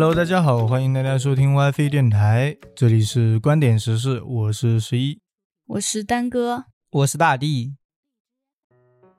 [0.00, 5.18] Hello，大家好，欢迎大家收听 WiFi 电台，这里是观点时事，我是十一。
[5.66, 7.74] 我是丹哥，我是大地。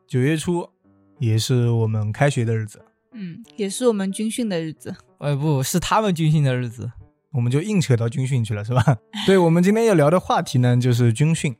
[0.07, 0.69] 九月初
[1.17, 4.95] 也是我们开学的日子，嗯，也是我们军训的日子。
[5.17, 6.89] 呃，不是他们军训的日子，
[7.33, 8.99] 我们就硬扯到军训去了，是吧？
[9.27, 11.53] 对，我们今天要聊的话题呢，就是军训。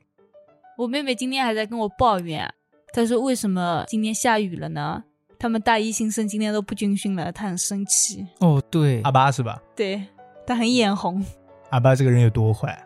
[0.78, 2.50] 我妹妹今天还在跟我抱怨，
[2.94, 5.04] 她说为什么今天下雨了呢？
[5.40, 8.28] 他们大一新生今天都不军训了，他很生气。
[8.40, 9.60] 哦，对，阿巴是吧？
[9.74, 10.04] 对，
[10.46, 11.26] 他很眼红。
[11.70, 12.78] 阿巴这个人有多坏？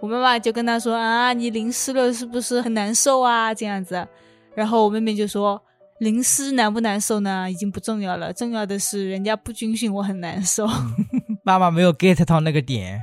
[0.00, 3.54] 我妈妈就跟他说啊，你淋湿了是不是很难受啊？
[3.54, 4.06] 这样子，
[4.54, 5.60] 然后我妹妹就说，
[6.00, 7.50] 淋湿难不难受呢？
[7.50, 10.66] 已经不重要了，重要的是人家不军训，我很难受。
[11.42, 13.00] 妈妈没有 get 到那个点，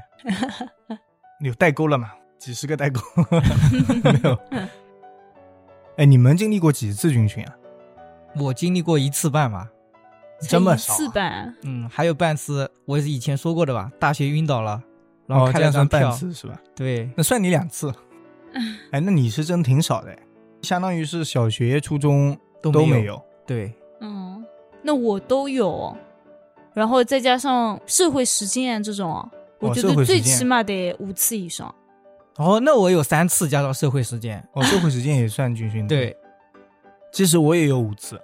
[1.42, 2.12] 有代沟了嘛？
[2.38, 3.02] 几十个代沟
[4.04, 4.38] 没有？
[5.98, 7.56] 哎，你们经历过几次军训啊？
[8.36, 9.70] 我经历过一次半吧，
[10.42, 10.94] 这么少？
[10.94, 11.56] 一次半？
[11.64, 13.92] 嗯，还有半次，我以前说过的吧？
[14.00, 14.82] 大学晕倒了，
[15.28, 16.60] 然后这样算半次是吧？
[16.76, 17.94] 对，那算你两次。
[18.92, 20.16] 哎，那你是真挺少的，
[20.62, 23.22] 相当于是小学、初中都都没有。
[23.46, 24.44] 对，嗯，
[24.82, 25.96] 那我都有，
[26.74, 29.28] 然后再加上社会实践这种，
[29.60, 31.74] 我觉得最起码得五次以上。
[32.38, 35.88] 哦，那我有三次加上社会实践，哦，社会实践也算军训的。
[35.88, 36.18] 对。
[37.14, 38.20] 其实我也有五次，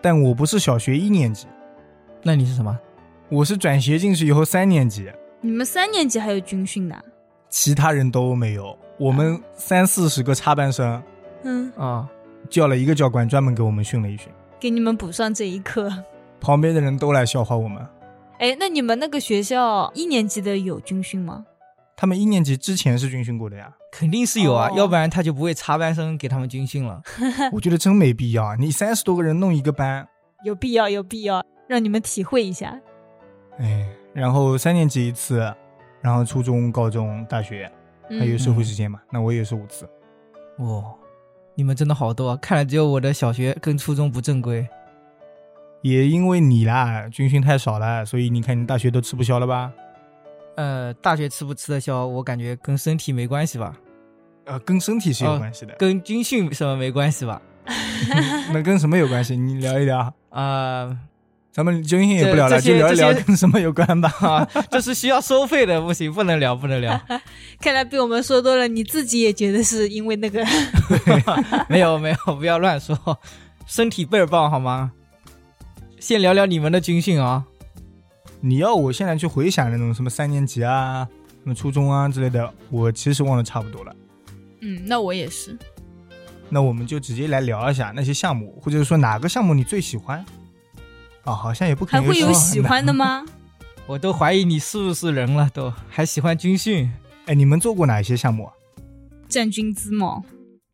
[0.00, 1.46] 但我不是小学一年级，
[2.22, 2.74] 那你是什么？
[3.28, 5.12] 我是转学进去以后三年级。
[5.42, 6.96] 你们三年级还有军训呢？
[7.50, 11.02] 其他人都没有，我们三四十个插班生，
[11.42, 12.08] 嗯啊，
[12.48, 15.92] 叫了一个教官专门给我们训了一训，给你们补上这一课。
[16.40, 17.86] 旁边的人都来笑话我们。
[18.38, 21.44] 哎，那你们那个学校一年级的有军训吗？
[21.96, 27.00] 他们一年级之前是军训过的呀，肯定是有啊，要不然他就不会插班生给他们军训了。
[27.52, 30.06] 我觉得真没必要，你三十多个人弄一个班，
[30.44, 32.78] 有必要有必要，让你们体会一下。
[33.58, 35.50] 哎，然后三年级一次，
[36.02, 37.72] 然后初中、高中、大学，
[38.10, 39.88] 还有社会实践嘛，那我也是五次。
[40.58, 40.84] 哇，
[41.54, 44.68] 你们真的好多，看来只有我的小学跟初中不正规。
[45.80, 49.72] 也因为你啦，军训太少了，所以你看你大学都吃不消了吧？
[50.56, 53.76] 呃，大学吃不吃得消，我感觉跟身体没关系吧？
[54.46, 57.40] 呃，跟身体是有关系的，跟军训什么没关系吧？
[58.52, 59.36] 那跟什么有关系？
[59.36, 60.96] 你聊一聊啊。
[61.52, 64.46] 咱们军训也不聊了，就聊一聊跟什么有关吧。
[64.70, 67.00] 这是需要收费的，不行，不能聊，不能聊。
[67.58, 70.44] 看来被我们说多了，你自己也觉得是因为那个？
[71.66, 72.94] 没有没有，不要乱说，
[73.66, 74.92] 身体倍儿棒，好吗？
[75.98, 77.42] 先聊聊你们的军训啊。
[78.40, 81.06] 你要我现在去回想那种什么三年级啊、
[81.42, 83.96] 什么初中啊之类的，我其实忘得差不多了。
[84.60, 85.56] 嗯，那我也是。
[86.48, 90.24] 那我们就直接来聊一下那些项目，或者说哪个项目你最喜欢？
[91.24, 93.24] 啊，好像也不可能还会有喜欢的吗？
[93.86, 96.90] 我都怀疑你是不是人了，都还喜欢军训？
[97.26, 98.48] 哎，你们做过哪些项目？
[99.28, 100.22] 站军姿嘛。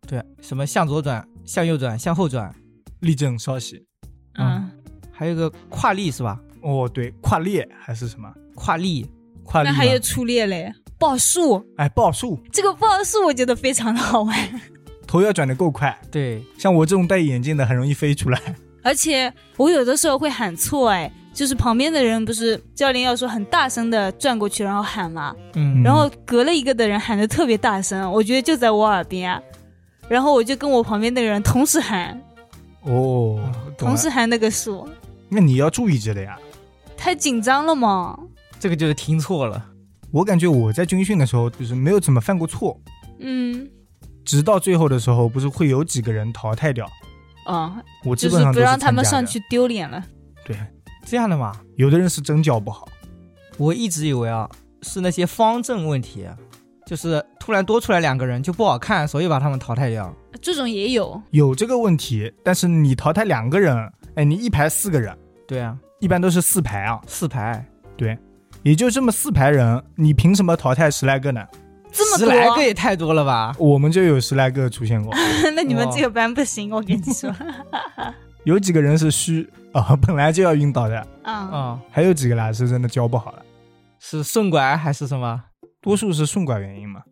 [0.06, 2.54] 对，什么向左转、向右转、向后转、
[3.00, 3.86] 立正稍息。
[4.34, 4.70] 嗯，
[5.10, 6.38] 还有个跨立是吧？
[6.62, 9.06] 哦，对，跨列还是什么跨立？
[9.44, 11.64] 跨立那还有出列嘞，报数。
[11.76, 14.60] 哎，报数，这个报数我觉得非常的好玩。
[15.06, 18.40] 头要转的够快，对，像我这种戴眼镜的很容易飞出来。
[18.82, 29.42] 而且我有的时候会喊错，哎，就是旁边的人不是教练要说很大声的转过去然后喊嘛，嗯，然后隔了一个的人喊的特别大声，我觉得就在我耳边，
[30.08, 32.18] 然后我就跟我旁边的人同时喊，
[32.82, 33.38] 哦，
[33.76, 34.88] 同时喊那个数。
[35.28, 36.38] 那你要注意着的呀。
[37.02, 38.16] 太紧张了嘛？
[38.60, 39.66] 这个就是听错了。
[40.12, 42.80] 我感觉我在军训的时候就是没有怎么犯过错。
[43.18, 43.68] 嗯。
[44.24, 46.88] 直到最后的时候，不是会有几个人淘汰掉？
[47.44, 50.00] 啊，我基本上不让他们上去丢脸了。
[50.44, 50.56] 对，
[51.04, 51.52] 这样的嘛。
[51.74, 52.86] 有的人是真教不好。
[53.58, 54.48] 我一直以为啊，
[54.82, 56.28] 是那些方阵问题，
[56.86, 60.14] 就是突然多出来两个人就不好看，所以把他们淘汰掉。
[60.40, 62.32] 这种也有，有这个问题。
[62.44, 63.76] 但是你淘汰两个人，
[64.14, 65.12] 哎，你一排四个人。
[65.48, 65.76] 对啊。
[66.02, 67.64] 一般都是四排啊，四排，
[67.96, 68.18] 对，
[68.64, 71.46] 也就这么四排人，你凭什么淘汰十来个呢？
[71.92, 73.54] 这么十来个也太多了吧？
[73.56, 75.14] 我们就有十来个出现过。
[75.54, 77.32] 那你们这个班不行，我跟你说，
[78.42, 80.98] 有几个人是虚啊， 本来就要晕倒的。
[81.22, 83.42] 啊啊，还有几个啦，是真的教不好了，
[84.00, 85.40] 是顺拐还是什么？
[85.80, 87.02] 多数是顺拐原因嘛。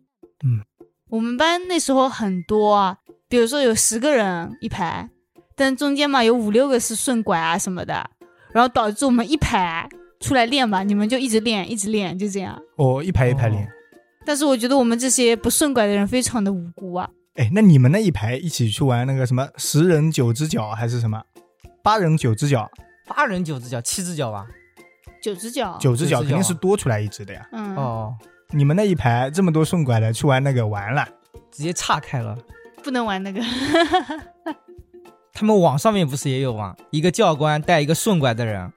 [0.43, 0.59] 嗯，
[1.07, 2.97] 我们班那时候很多啊，
[3.29, 5.09] 比如说有十个人一排，
[5.55, 8.09] 但中间嘛有五六个是顺拐啊什么的。
[8.53, 9.87] 然后导致我们一排
[10.19, 12.61] 出来练吧，你们就一直练，一直练，就这样。
[12.77, 13.67] 哦，一排一排练。
[14.25, 17.09] 但是我觉得我们这些不顺拐的人非常的无辜啊。
[17.35, 21.21] 哎，那你们那一排一起去玩那个什么十人九只脚还是什么
[21.81, 22.69] 八人九只脚？
[23.07, 24.45] 八人九只脚，七只脚吧？
[25.23, 27.47] 九只脚，九只脚九只脚肯定是多出来一只的呀。
[27.51, 28.15] 嗯，哦，
[28.51, 31.07] 你们那一排这么多顺拐的，去玩那个完了。
[31.51, 32.37] 直接岔开了。
[32.83, 33.41] 不能玩那个。
[35.41, 36.75] 他们网上面不是也有吗？
[36.91, 38.71] 一个教官带一个顺拐的人，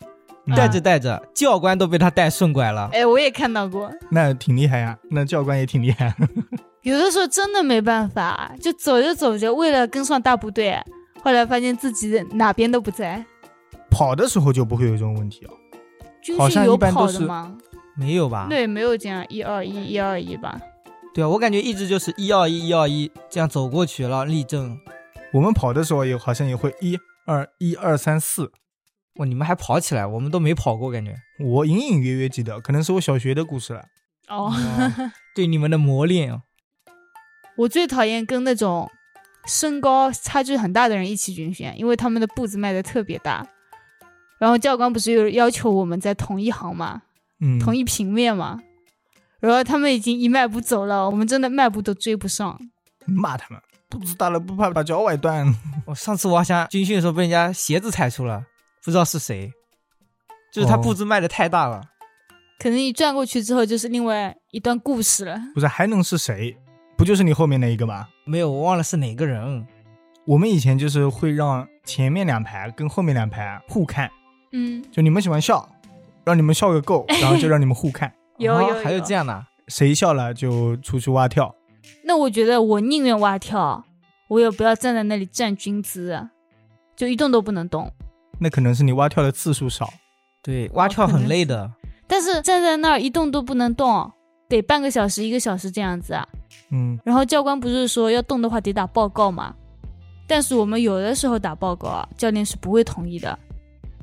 [0.46, 2.88] 嗯带着带着，教官都被他带顺拐了。
[2.90, 6.16] 哎，我也看到过，那挺厉害呀，那教官也挺厉害。
[6.80, 10.74] 有的时候真的没办法，就走着走着，为了跟上大部队，
[11.22, 13.22] 后来发现自己哪边都不在。
[13.90, 15.50] 跑的时候就不会有这种问题哦。
[16.38, 17.54] 好像军训有一般都是跑的吗？
[17.94, 18.46] 没有吧？
[18.48, 20.58] 对，没有这样一二一，一二一吧。
[21.12, 24.80] 对啊，我感觉一直就是一二一一二一这样走过去了，立正。
[25.34, 26.96] 我们跑的时候也好像也会一
[27.26, 28.52] 二一二三四，
[29.16, 31.16] 哇，你们还跑起来，我们都没跑过，感觉。
[31.40, 33.82] 我隐隐约约记得，可能是我小学的故事了。
[34.28, 34.52] 哦，
[35.34, 36.42] 对你们的磨练啊，
[37.56, 38.88] 我最讨厌跟那种
[39.44, 43.44] 身高差距很大的人一起军训，因为他们的步子迈的特别大。
[44.38, 47.02] 然后教官不是有要求我们在同一行嘛，
[47.40, 48.60] 嗯，同一平面嘛，
[49.40, 52.56] 然后他们已经一迈步走了，我们真的迈步都追不上。
[53.06, 55.54] 骂他们，步子大了不怕把脚崴断。
[55.86, 58.44] 我上次我好像军训的时候被人家鞋子踩出了，
[58.84, 59.52] 不知道是谁，
[60.52, 61.82] 就是他哦步子迈的太大了。
[62.58, 65.38] 可能一转过去之后就是另外一段故事了。
[65.54, 66.56] 不是还能是谁？
[66.96, 68.08] 不就是你后面那一个吗？
[68.24, 69.66] 没有，我忘了是哪个人。
[70.26, 74.10] 我们以前就是会让前面两排跟后面两排互看，
[74.52, 75.68] 嗯，就你们喜欢笑，
[76.24, 79.12] 让你们笑个够，然后就让你们互看， 有有啊还有这。
[79.12, 81.54] 样的，谁笑了就出去蛙跳。
[82.04, 83.84] 那我觉得我宁愿蛙跳，
[84.28, 86.28] 我也不要站在那里站军姿，
[86.96, 87.90] 就一动都不能动。
[88.38, 89.92] 那可能是你蛙跳的次数少。
[90.42, 91.70] 对，蛙跳很累的。
[92.06, 94.10] 但是站在那儿一动都不能动，
[94.48, 96.28] 得半个小时、一个小时这样子啊。
[96.70, 99.54] 嗯，然后教官不是说要动的话得打报告吗？
[100.26, 103.38] 但是我们有的时候打报告啊，教练是不会同意的，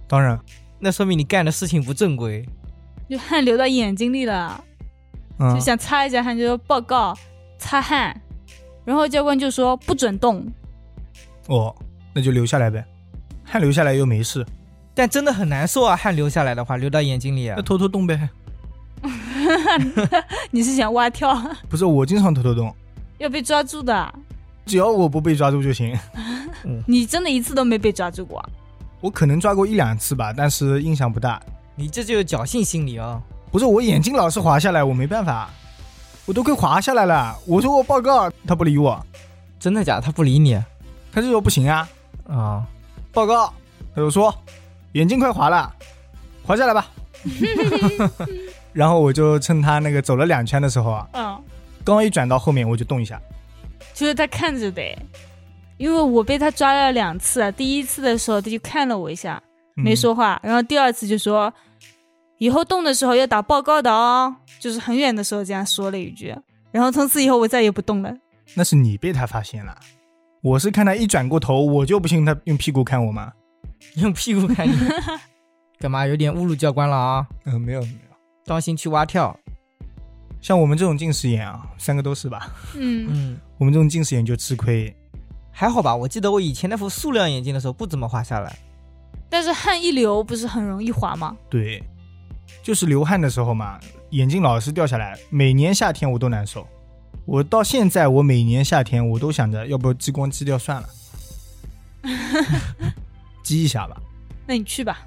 [0.08, 0.40] 当然，
[0.80, 2.48] 那说明你干的事情不正规。
[3.10, 4.64] 就汗流到眼睛里了，
[5.40, 7.18] 嗯就，想擦一下汗，就说报告
[7.62, 8.20] 擦汗，
[8.84, 10.44] 然后教官就说不准动。
[11.48, 11.74] 哦，
[12.12, 12.84] 那就留下来呗，
[13.44, 14.44] 汗流下来又没事，
[14.96, 17.62] 但真的很难受啊，汗流下来的话，流到眼睛里啊那。
[17.62, 18.30] 偷偷动呗。
[20.50, 21.40] 你是想蛙跳？
[21.70, 22.76] 不是我经常偷偷动，
[23.20, 24.14] 要被抓住的。
[24.66, 25.98] 只要我不被抓住就行。
[26.88, 28.44] 你真的一次都没被抓住过？
[29.00, 31.42] 我可能抓过一两次吧，但是印象不大。
[31.76, 33.22] 你这就是侥幸心理哦！
[33.52, 35.50] 不是我眼睛老是滑下来，我没办法，
[36.26, 37.36] 我都快滑下来了。
[37.46, 39.04] 我说我报告，他不理我，
[39.60, 40.02] 真的假的？
[40.02, 40.66] 他不理你啊？
[41.12, 41.88] 他就说不行啊，
[42.28, 42.66] 啊
[43.12, 43.54] 报告，
[43.94, 44.34] 他就说
[44.94, 45.74] 眼镜快滑了，
[46.46, 46.88] 滑下来吧。
[48.74, 51.44] 然后我就趁他那个走了两圈的时候啊，嗯，
[51.84, 53.22] 刚一转到后面我就动一下，
[53.94, 54.82] 就是他看着的，
[55.78, 59.42] 因为我被他抓了两次，第一次的时候他就看了我一下，
[59.76, 61.54] 嗯没说话，然后第二次就说
[62.42, 66.36] 以后动的时候要打报告的哦，就是很远的时候这样说了一句，
[66.72, 68.12] 然后从此以后我再也不动了。
[68.56, 69.78] 那是你被他发现了，
[70.42, 73.32] 我是看他一转过头，我就不信他用屁股看我吗？
[73.98, 74.74] 用屁股看你，
[75.78, 76.08] 干嘛？
[76.08, 77.28] 有点侮辱教官了啊！
[77.46, 79.38] 嗯、没有没有，当心去蛙跳。
[80.42, 82.52] 像我们这种近视眼啊，三个都是吧？
[82.76, 84.92] 嗯，嗯，我们这种近视眼就吃亏。
[85.52, 85.96] 还好吧。
[85.96, 88.58] 我记得我以前那副塑料眼镜的时候不怎么滑下来。
[89.30, 91.38] 但是汗一流不是很容易滑吗？
[91.48, 91.82] 对，
[92.62, 93.80] 就是流汗的时候嘛，
[94.12, 96.68] 眼镜老是掉下来，每年夏天我都难受。
[97.26, 100.90] 我到现在，我每年夏天我都想着，要不激光激掉算了，
[103.44, 103.96] 激一下吧。
[104.46, 105.00] 那你去吧。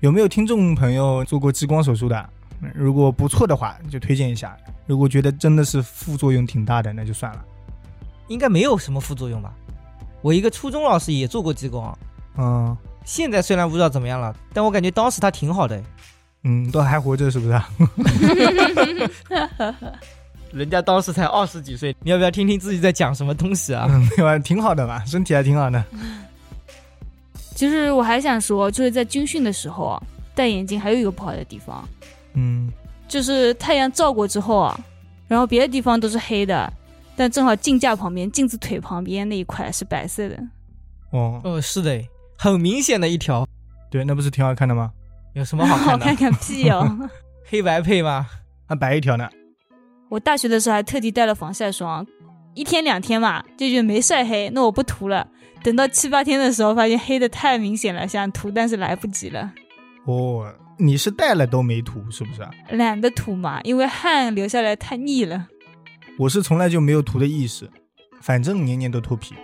[0.00, 2.16] 有没有听众朋友做过激光手术的？
[2.62, 4.50] 嗯如果不错的话，就推荐一下；
[4.86, 7.44] 如果觉得真的是副作用挺大的，那就算了。
[8.28, 9.52] 应该没有什么副作用吧？
[10.20, 11.98] 我一个初中老师也做过激光，
[12.38, 15.82] 嗯现在虽然不知道怎么样了，但我感觉当时他挺好的。
[16.44, 17.52] 嗯，都还活着是不是？
[17.52, 17.66] 啊
[20.52, 23.86] 人家当时才二十几岁，你要不要听听自己在讲什么东西啊？
[23.88, 24.38] 嗯，对吧？
[24.38, 25.82] 挺好的嘛，身体还挺好的。
[27.54, 30.02] 其实我还想说，就是在军训的时候啊，
[30.34, 31.88] 戴眼镜还有一个不好的地方，
[32.34, 32.70] 嗯，
[33.08, 34.78] 就是太阳照过之后啊，
[35.26, 36.70] 然后别的地方都是黑的，
[37.16, 40.38] 但正好镜架旁边、镜子腿旁边那一块是白色的。
[41.12, 41.98] 哦，哦，是的，
[42.36, 43.48] 很明显的一条，
[43.90, 44.90] 对，那不是挺好看的吗？
[45.34, 46.04] 有什么好好看的？
[46.06, 47.10] 看看屁哦！
[47.48, 48.26] 黑白配吗？
[48.66, 49.28] 还白一条呢。
[50.08, 52.06] 我大学的时候还特地带了防晒霜，
[52.54, 55.26] 一天两天嘛，就觉得没晒黑，那我不涂了。
[55.62, 59.52] 等到七八天的时候，发现黑的太明显了，想涂但是来不及了，
[60.06, 62.46] 哦，你是带了都没涂是不是？
[62.76, 65.48] 懒得涂嘛，因为汗流下来太腻了。
[66.18, 67.70] 我是从来就没有涂的意识，
[68.20, 69.34] 反正年年都脱皮。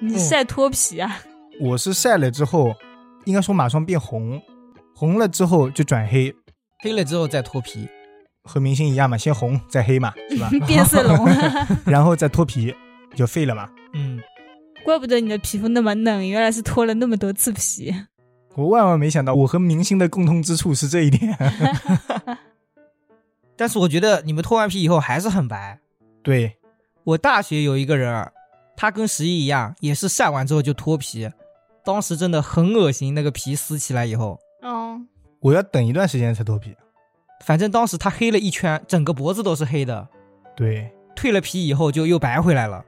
[0.00, 1.18] 你晒脱皮啊？
[1.60, 2.74] 我是晒了之后，
[3.26, 4.40] 应该说马上变红，
[5.00, 6.30] 红了之后就转黑，
[6.82, 7.88] 黑了之后再脱皮。
[8.44, 10.50] 和明星一样嘛，先红再黑嘛，是吧？
[10.68, 11.26] 变色龙，
[11.90, 12.74] 然后再脱皮
[13.14, 13.70] 就废了嘛。
[13.94, 14.20] 嗯，
[14.84, 17.94] 怪不得你的皮肤那么嫩，原来是脱了那么多次皮。
[18.56, 21.34] 我万万没想到，我和明星的共通之处是这一点。
[23.56, 25.80] 但是我觉得你们脱完皮以后还是很白。
[26.22, 26.58] 对，
[27.04, 28.34] 我大学有一个人儿，
[28.76, 31.30] 他跟十一一样，也是晒完之后就脱皮，
[31.82, 34.38] 当时真的很恶心，那个皮撕起来以后，哦，
[35.40, 36.76] 我要等一段时间才脱皮。
[37.44, 40.08] 反正当时他黑了一圈，整个脖子都是黑的。
[40.54, 42.84] 对，蜕了皮以后就又白回来了，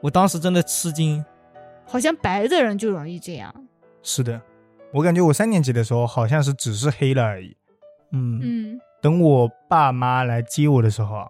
[0.00, 1.24] 我当时真的吃惊。
[1.84, 3.52] 好像白的人就容易这样。
[4.02, 4.40] 是的，
[4.92, 7.56] 我感觉我三年级的时候好像是只是黑了而已。
[8.12, 11.28] 嗯，嗯，等我爸妈来接我的时候啊，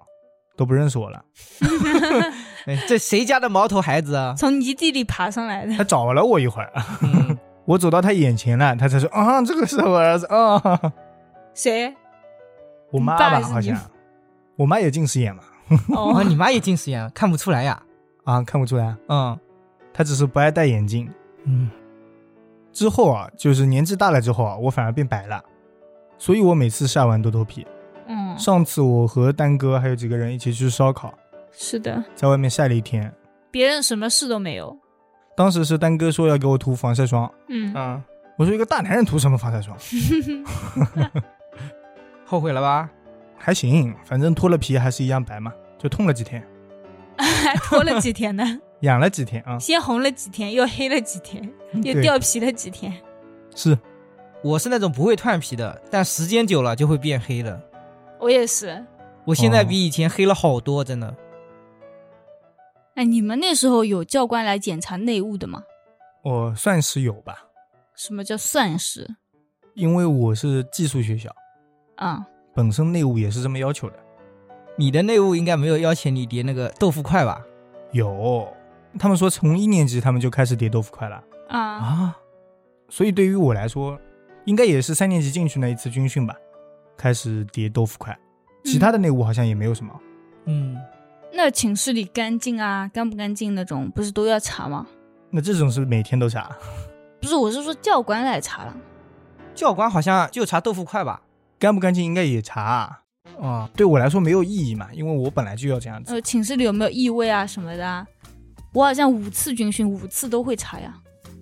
[0.56, 1.24] 都不认识我了。
[2.66, 4.34] 哎这谁家的毛头孩子啊？
[4.36, 5.74] 从泥地里爬上来的。
[5.76, 7.37] 他找了我一会儿，嗯，
[7.68, 10.80] 我走到他眼前了，他才说啊，这个是我儿子啊。
[11.52, 11.94] 谁？
[12.90, 13.78] 我妈吧，好像，
[14.56, 15.42] 我妈也近视眼嘛。
[15.90, 17.82] 哦， 哦，你妈也近视眼，看不出来呀？
[18.24, 19.38] 啊，看不出来，嗯
[19.92, 21.12] 她只是不爱戴眼镜。
[21.44, 21.70] 嗯，
[22.72, 25.44] 之后啊，就是年纪大了之后啊，我反而变白了，
[26.16, 27.66] 所以我每次晒完都脱皮。
[28.06, 31.12] 嗯，上次我和丹哥还有几个人一起去烧烤，
[31.52, 33.12] 是的，在外面晒了一天。
[33.50, 34.74] 别人什么事都没有。
[35.38, 38.02] 当时是丹哥说要给我涂防晒霜，嗯，啊，
[38.36, 39.78] 我说一个大男人涂什么防晒霜？
[42.26, 42.90] 后悔了吧？
[43.36, 46.44] 还行，反正脱了皮还是一样白嘛，就痛了几天，
[47.16, 48.44] 还 脱了几天呢？
[48.82, 49.56] 痒了几天啊。
[49.60, 51.48] 先红了几天，又黑了几天，
[51.84, 52.92] 又掉皮了几天。
[53.54, 53.78] 是
[54.42, 57.62] 我是那种不会蜕皮的，但时间久了就会变黑的。
[58.18, 58.84] 我也是。
[59.24, 61.14] 我现在哦比以前黑了好多，真的。
[62.98, 65.62] 哎，你们那时候有教官来检查内务的吗？
[66.24, 67.46] 我算是有吧，
[67.94, 69.08] 什么叫算是？
[69.74, 71.30] 因为我是寄宿学校，
[71.94, 72.26] 啊、
[72.56, 73.94] 本身内务也是这么要求的。
[74.76, 77.40] 你的内务应该没有要求你叠那个豆腐块吧？
[77.92, 78.52] 有，
[78.98, 82.18] 他们说从一年级他们就开始叠豆腐块了，啊啊，
[82.88, 83.96] 所以对于我来说，
[84.44, 86.34] 应该也是三年级进去那一次军训吧，
[86.96, 88.18] 开始叠豆腐块。
[88.64, 90.00] 其他的内务好像也没有什么。
[90.46, 90.76] 嗯，
[91.32, 94.86] 那寝室里干净啊，干不干净那种，不是都要查吗？
[95.30, 96.50] 那这种是每天都查，
[97.20, 98.76] 不是，我是说教官来查了。
[99.54, 101.20] 教官好像就查豆腐块吧？
[101.58, 103.00] 干不干净应该也查。
[103.36, 106.14] 哦，对我来说没有意义嘛，因为我本来就要这样子。
[106.14, 108.06] 呃，寝室里有没有异味啊什么的啊？
[108.72, 110.94] 我好像五次军训，五次都会查呀。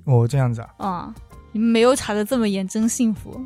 [0.05, 1.15] 哦，这样子啊，啊、
[1.53, 3.41] 你们没有查的这么严，真幸福。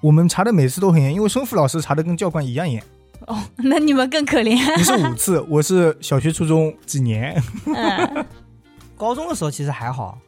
[0.00, 2.82] 我们查的每次都很严，因为生辅老师查的跟教官一样严。
[3.26, 4.54] 哦，那你们更可怜。
[4.76, 8.26] 你是五次，我是小学、初中几年，嗯，
[8.96, 10.18] 高中的时候其实还好。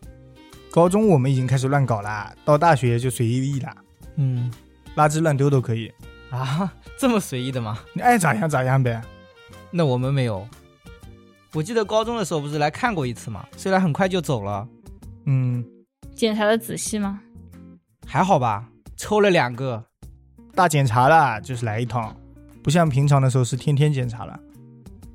[0.71, 3.75] 高中我们已经开始乱搞啦，到大学就随意啦，
[4.17, 4.51] 嗯
[4.95, 5.93] 垃圾乱丢都可以，
[6.31, 7.79] 啊， 这么随意的吗？
[7.93, 9.01] 你爱咋样咋样呗。
[9.71, 10.47] 那我们没有。
[11.53, 14.67] 我记得高中的时候不是来看过一次嘛，虽然很快就走了，
[15.27, 15.65] 嗯，
[16.15, 17.21] 检查的仔细吗？
[18.07, 19.85] 还好吧，抽了两个。
[20.55, 22.17] 大检查了，就是来一趟，
[22.67, 24.37] 不像平常的时候是天天检查了。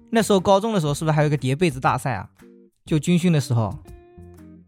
[0.09, 2.25] 那时候高中的时候是不是还有个叠被子大赛啊？
[2.85, 3.77] 就军训的时候，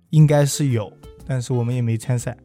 [0.10, 0.92] 应该是有，
[1.26, 2.36] 但是我们也没参赛。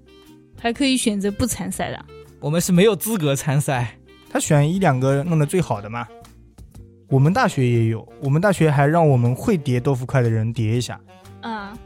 [0.57, 2.05] 还可以选择不参赛的。
[2.39, 3.99] 我们是没有资格参赛。
[4.31, 6.07] 他选一两个弄得最好的嘛。
[7.09, 11.01] 我们大学也有，我们大学还让我们会叠豆腐块的人叠一下。
[11.41, 11.77] 嗯，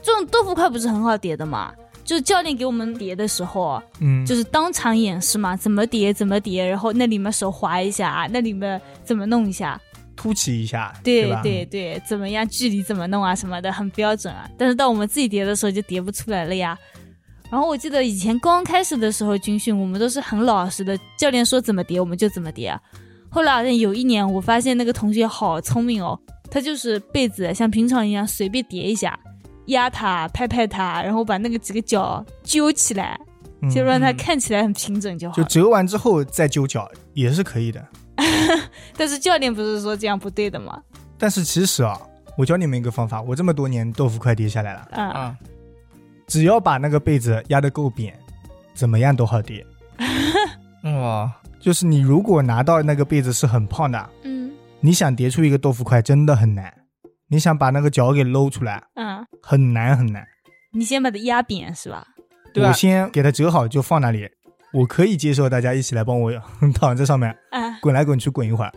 [0.00, 1.74] 这种豆腐块不是很好叠的嘛？
[2.08, 9.78] 就是教练给我们叠的时候，嗯，就是当场演示嘛，怎么叠怎么叠，然后那里面手滑一下，那里面怎么弄一下，
[10.16, 11.42] 凸起一下，对吧？
[11.42, 14.48] 对对，怎么样距离怎么弄啊什么的，很标准啊。
[14.56, 16.78] 但是到我们自己叠的时候就叠不出来了呀。
[17.50, 22.80] 然后我记得以前刚开始的时候军训，我们都是很老实的，教练说怎么叠我们就怎么叠啊。
[23.28, 26.18] 后来好像有一年，我发现那个同学好聪明哦，
[26.50, 29.18] 他就是被子像平常一样随便叠一下，
[29.68, 33.18] 压它、拍拍它，然后把那个几个角揪起来，
[33.62, 35.42] 嗯就让它嗯看起来很平整就好了。
[35.42, 37.84] 就折完之后再揪脚也是可以的。
[38.96, 40.82] 但是教练不是说这样不对的吗？
[41.16, 42.00] 但是其实啊，
[42.36, 45.36] 我教你们一个方法，我这么多年豆腐块叠下来了，啊、啊，
[46.26, 48.14] 只要把那个被子压得够扁，
[48.74, 49.64] 怎么样都好叠。
[50.84, 56.72] 哇，就是你如果拿到那个被子是很胖的，嗯你想叠出一个豆腐块真的很难。
[57.30, 60.26] 你想把那个脚给搂出来，嗯，很难很难。
[60.72, 62.06] 你先把它压扁是吧？
[62.52, 64.28] 对啊我先给它折好就放那里，
[64.72, 66.32] 我可以接受大家一起来帮我
[66.74, 68.72] 躺在上面啊滚来滚去滚一会儿，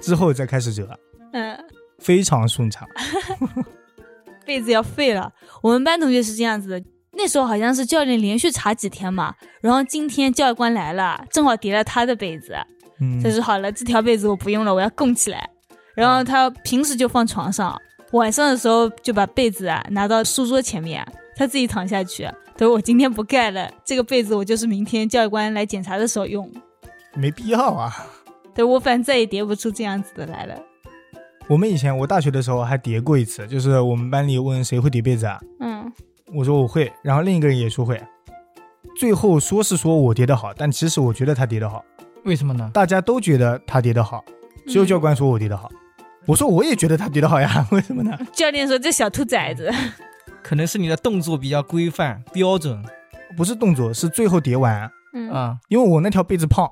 [0.00, 0.98] 之后再开始折，
[1.32, 1.58] 嗯，
[1.98, 2.86] 非常顺畅。
[4.44, 5.32] 被子要废了。
[5.62, 6.78] 我们班同学是这样子的，
[7.12, 12.54] 那那时候好像是教练连续查几天嘛，然后今天教官来了，正好叠了他的被子，
[13.00, 15.50] 嗯他，说好了，这条被子我不用了，我要供起来。
[15.96, 17.76] 然后他平时就放床上，
[18.12, 22.24] 晚上的时候就把被子啊拿到书桌前面，他自己躺下去。
[22.56, 26.50] 他说我今天不盖了，这个被子我就是明天教官来检查的时候用。
[27.14, 27.92] 没必要啊。
[28.54, 30.54] 对我反正再也叠不出这样子的来了。
[31.48, 35.92] 我们以前我大学的时候还叠过一次，就是我们班里问谁会叠被子啊，嗯，
[36.34, 38.02] 我说我会，然后另一个人也说会，
[38.98, 41.84] 最后说是说我叠的好，但其实我觉得他叠的好，
[42.24, 42.70] 为什么呢？
[42.72, 44.24] 大家都觉得他叠的好，
[44.66, 45.70] 只有教官说我叠的好。
[46.26, 48.18] 我说我也觉得他叠得好呀， 为什么呢？
[48.32, 49.72] 教练说这小兔崽子，
[50.42, 52.84] 可能是你的动作比较规范标准
[53.36, 55.58] 不是动作，是最后叠完，嗯啊。
[55.68, 56.68] 因为我那条被子胖，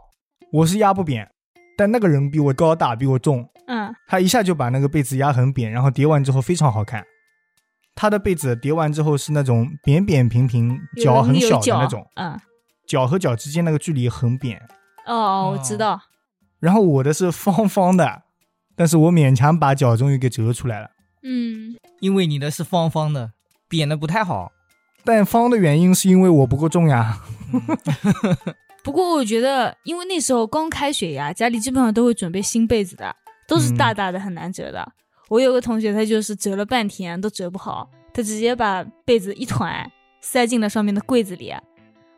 [0.52, 1.30] 我是压不扁，
[1.78, 7.04] 但那个人比我高大，比我重，嗯他一下就把那个被子压很扁，然后叠完之后非常好看。
[7.94, 12.36] 他的被子叠完之后是那种扁扁平平，脚很小的那种，嗯，
[12.88, 14.60] 脚和脚之间那个距离很扁。
[15.06, 16.00] 哦，我知道。
[16.58, 18.23] 然后我的是方方的，
[18.76, 20.90] 但是我勉强把脚终于给折出来了。
[21.22, 23.32] 嗯，因为你的是方方的，
[23.68, 24.52] 扁的不太好。
[25.04, 27.20] 但方的原因是因为我不够重呀。
[28.82, 33.14] 不过我觉得，因为那时候刚开学呀，家里基本上都会准备新被子的，
[33.46, 34.92] 都是大大的，很难折的。
[35.28, 39.90] 我有个同学，他就是折了半天都折不好，他直接把被子一团
[40.20, 41.48] 塞进了上面的柜子里。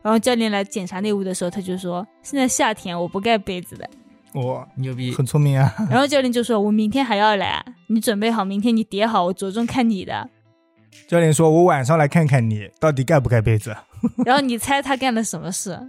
[0.01, 3.89] 然后教练来检查内务的时候，他就说：“现在夏天我不盖被子的。
[4.37, 5.11] 我牛逼！
[5.11, 10.29] 很聪明啊。”然后教练就说：“我明天还要来，你准备好，明天你叠好，我着重看你的。
[11.07, 13.75] 教练说：“我晚上来看看你到底盖不盖被子。
[14.25, 15.79] 然后你猜他干了什么事？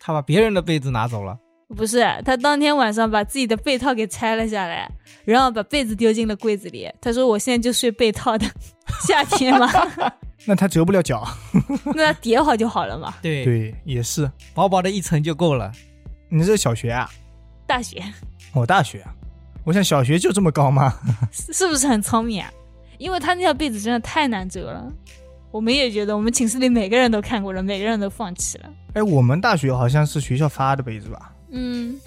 [0.00, 1.38] 他把别人的被子拿走了，
[1.74, 4.90] 不是，他当天晚上把自己的被套给拆了下来，
[5.24, 6.90] 然后把被子丢进了柜子里。
[7.00, 8.46] 他说：“我现在就睡被套的，
[9.06, 9.66] 夏天嘛，
[10.44, 11.26] 那他折不了脚。
[11.94, 13.14] 那他叠好就好了嘛。
[13.22, 14.30] 对，对，也是。
[14.52, 15.72] 薄薄的一层就够了。
[16.28, 17.08] 你这小学啊？”
[17.74, 18.00] 大学
[18.52, 19.12] 我大学啊。
[19.64, 20.94] 我想小学就这么高吗？
[21.32, 22.48] 是是不是很聪明啊？
[22.98, 24.86] 因为他那条被子真的太难折了，
[25.50, 28.70] 我们也觉得，我们寝室里每个人都看过了，每个人都放弃了。
[28.92, 31.32] 哎，我们大学好像是学校发的被子吧？
[31.50, 31.98] 嗯，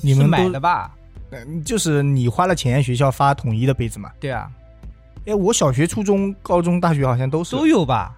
[0.00, 0.94] 你们买的吧？
[1.32, 4.12] 嗯就是你花了钱，学校发统一的被子嘛？
[4.20, 4.48] 对啊，
[5.26, 8.14] 哎，我小学、初中、高中、大学好像都是，都有吧？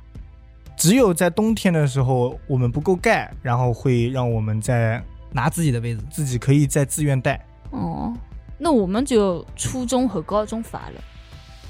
[0.77, 6.03] 只有在冬天的时候我们不够盖，然后会让我们在拿自己的被子。
[6.11, 7.45] 自己可以再自愿带。
[7.71, 8.13] 哦，
[8.59, 11.01] 那我们只有初中和高中发了，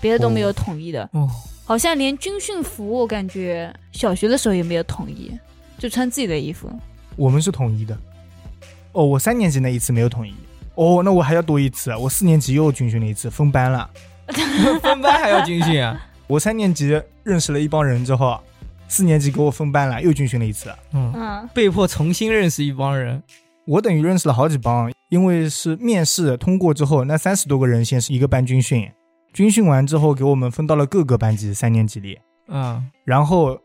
[0.00, 1.08] 别的都没有统一的。
[1.12, 1.28] 哦，
[1.64, 5.30] 好像连军训服，我感觉小学的时候也没有统一，
[5.78, 6.70] 就穿自己的衣服。
[7.16, 7.96] 我们是统一的。
[8.92, 10.34] 哦，我三年级那一次没有统一。
[10.74, 13.88] 哦，那我还要多一次，我四年级又军训了一次，分班了。
[14.80, 16.00] 分班还要军训啊？
[16.26, 18.40] 我三年级认识了一帮人之后，
[18.88, 20.72] 四年级给我分班了，又军训了一次。
[20.92, 23.22] 嗯，嗯，被迫重新认识一帮人。
[23.66, 28.90] 我等于认识了好几帮，因为是面试通过之后，那三十多个人先是一个班军训，
[29.32, 32.18] 军训完之后给我们分到了各个班级三年级里，
[32.48, 33.60] 嗯，然后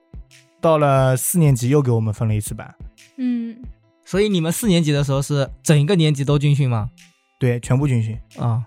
[0.61, 2.75] 到了四年级又给我们分了一次班，
[3.17, 3.57] 嗯，
[4.03, 6.89] 所以你们四年级的时候是整一个年级都军训吗？
[7.39, 8.17] 对，全部军训。
[8.37, 8.63] 啊、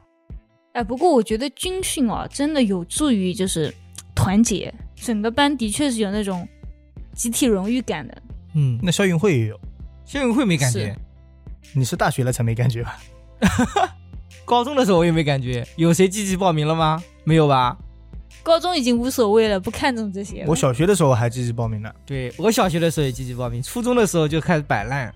[0.73, 3.73] 哎，不过我觉得军训哦，真的有助于就是
[4.14, 6.47] 团结，整个班的确是有那种
[7.14, 8.23] 集体荣誉感的。
[8.55, 9.61] 嗯，那校运会也有，
[10.05, 10.97] 校运会没感觉是，
[11.73, 12.99] 你是大学了才没感觉吧？
[14.45, 15.67] 高中的时候我也没感觉。
[15.77, 17.03] 有谁积极报名了吗？
[17.25, 17.77] 没有吧？
[18.43, 20.45] 高中已经无所谓了，不看重这些。
[20.47, 21.91] 我小学的时候还积极报名呢。
[22.07, 25.13] 对我小学的时候也积极报名，初中的时候就开始摆烂。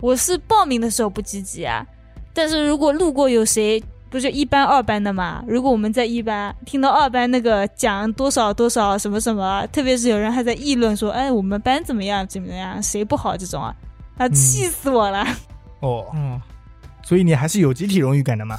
[0.00, 1.86] 我是报名的时候不积极啊，
[2.34, 13.74] 但是如果路过有谁不是一班二班的嘛，如果我们在一班听到二班那个讲多少多少什么什么，特别是有人还在议论说，哎，我们班怎么样怎么样，谁不好这种啊，
[14.18, 15.26] 啊，气死我了！
[15.80, 16.40] 哦，嗯，
[17.02, 18.58] 所以你还是有集体荣誉感的嘛？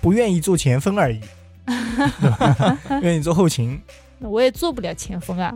[0.00, 1.20] 不愿意做前锋而已，
[3.02, 3.80] 愿意做后勤。
[4.18, 5.52] 我也做不了前锋啊。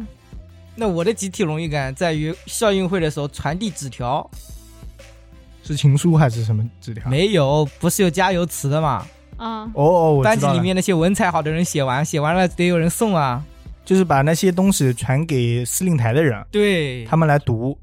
[0.76, 4.28] 那我的集体荣誉感在于校运会的时候传递纸条，
[5.62, 7.08] 是情书还是什么纸条？
[7.08, 9.06] 没有，不是有加油词的嘛？
[9.36, 13.42] 啊，哦哦，我班知道了，级里面那些文采好的人写完，写完了得有人送啊。
[13.84, 17.78] 就是把那些东西传给司令台的人，对，他们来读。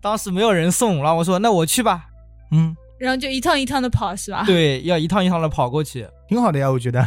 [0.00, 2.06] 当时没有人送，然后我说那我去吧。
[2.54, 4.44] 嗯，然后就一趟一趟的跑是吧？
[4.46, 6.06] 对，要一趟一趟的跑过去。
[6.28, 7.06] 挺好的呀，我觉得。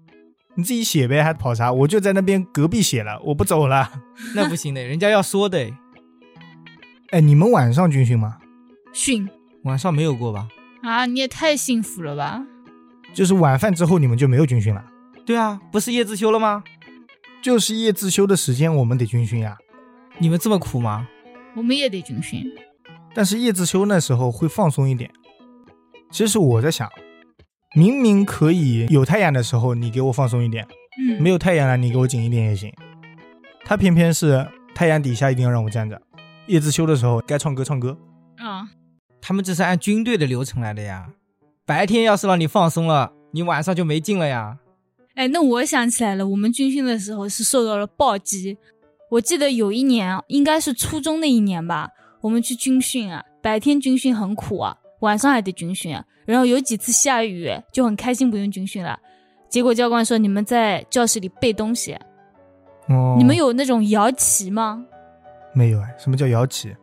[0.58, 1.70] 你自己写呗，还跑啥？
[1.70, 3.92] 我就在那边隔壁写了，我不走了。
[4.34, 5.70] 那不行的，人家要说的。
[7.10, 8.38] 哎，你们晚上军训吗？
[8.94, 9.28] 训
[9.64, 10.48] 晚上没有过吧？
[10.82, 12.42] 啊，你也太幸福了吧！
[13.12, 14.82] 就是晚饭之后你们就没有军训了？
[15.26, 16.64] 对啊，不是夜自修了吗？
[17.42, 19.58] 就是夜自修的时间我们得军训呀。
[20.18, 21.06] 你们这么苦吗？
[21.54, 22.42] 我们也得军训。
[23.16, 25.10] 但是叶自修那时候会放松一点。
[26.10, 26.86] 其实我在想，
[27.74, 30.68] 明明可以有太阳的时候你给我放松一点，
[31.00, 32.70] 嗯，没有太阳了你给我紧一点也行。
[33.64, 35.98] 他偏偏是太阳底下一定要让我站着，
[36.46, 37.96] 叶自修的时候该唱歌唱歌。
[38.36, 38.68] 啊，
[39.22, 41.08] 他们这是按军队的流程来的呀。
[41.64, 44.58] 白天要是让你放松了，你晚上就没劲了呀。
[45.14, 48.58] 哎，那我想起来了，我们军训的时候是受到了暴击。
[49.12, 51.88] 我记得有一年，应该是初中那一年吧，
[52.26, 56.04] 我们去军训啊，白天军训很苦啊，晚上还得军训啊。
[56.24, 58.98] 然后有几次下雨，就很开心不用军训了。
[59.48, 61.96] 结果教官说你们在教室里背东西，
[62.88, 64.84] 哦，你们有那种摇旗吗？
[65.54, 65.94] 没有哎？
[65.96, 66.76] 什么叫摇旗？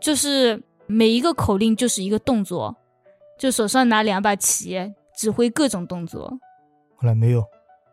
[0.00, 2.76] 就是每一个口令就是一个动作，
[3.38, 6.28] 就手上拿两把旗，指挥各种动作。
[6.96, 7.44] 后来没有。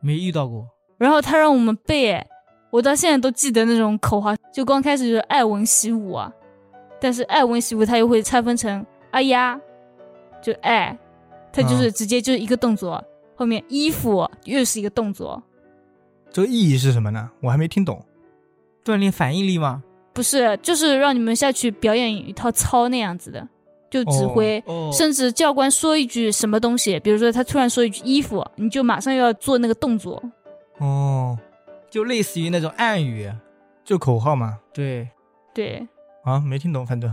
[0.01, 0.65] 没遇到过。
[0.97, 2.27] 然后他让我们背，哎
[2.69, 6.31] 我到现在都记得那种口号，就刚开始就是爱文习武啊，
[6.99, 9.59] 但是爱文习武它又会拆分成哎呀，
[10.41, 10.97] 就爱，
[11.51, 13.03] 它就是直接就是一个动作，
[13.35, 15.41] 后面衣服又是一个动作，
[16.31, 17.29] 这个意义是什么呢？
[17.41, 18.03] 我还没听懂。
[18.83, 19.83] 锻炼反应力吗？
[20.13, 23.47] 不是，就是让你们下去表演一套操那样子的，
[23.89, 24.63] 就指挥。
[24.65, 30.23] 哦，甚至教官说一句什么东西，比如说他突然说一句衣服，你就马上要做那个动作。
[30.79, 31.37] 哦，
[31.89, 33.31] 就类似于那种暗语。
[33.83, 34.59] 就口号嘛。
[34.73, 35.07] 对，
[35.53, 35.87] 对，
[36.27, 37.09] 啊，没听懂，反正。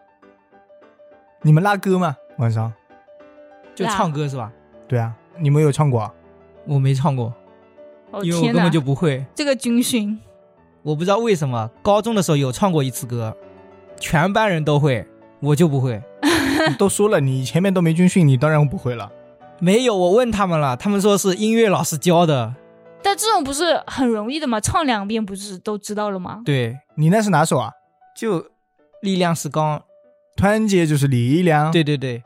[1.44, 2.16] 你们拉歌吗？
[2.38, 2.72] 晚上？
[3.74, 4.50] 就唱歌是吧？
[4.88, 6.10] 对啊，你们有唱过啊？
[6.64, 7.34] 我没唱过，
[8.12, 9.22] 哦因为我根本，就不会。
[9.34, 10.18] 这个军训。
[10.80, 13.36] 我不知道为什么，高中的时候有唱过一次歌，
[13.98, 15.06] 全班人都会，
[15.40, 16.02] 我就不会。
[16.78, 19.12] 都说了，你前面都没军训，你当然不会了。
[19.58, 22.54] 没有，我问他们了，他们说是音乐老师教的。
[23.02, 24.60] 但这种不是很容易的吗？
[24.60, 26.40] 唱两遍不是都知道了吗？
[26.44, 27.72] 对，你那是哪首啊？
[28.14, 28.50] 就
[29.00, 29.82] 力量是钢。
[30.36, 32.22] 团结就是力量。，对对对，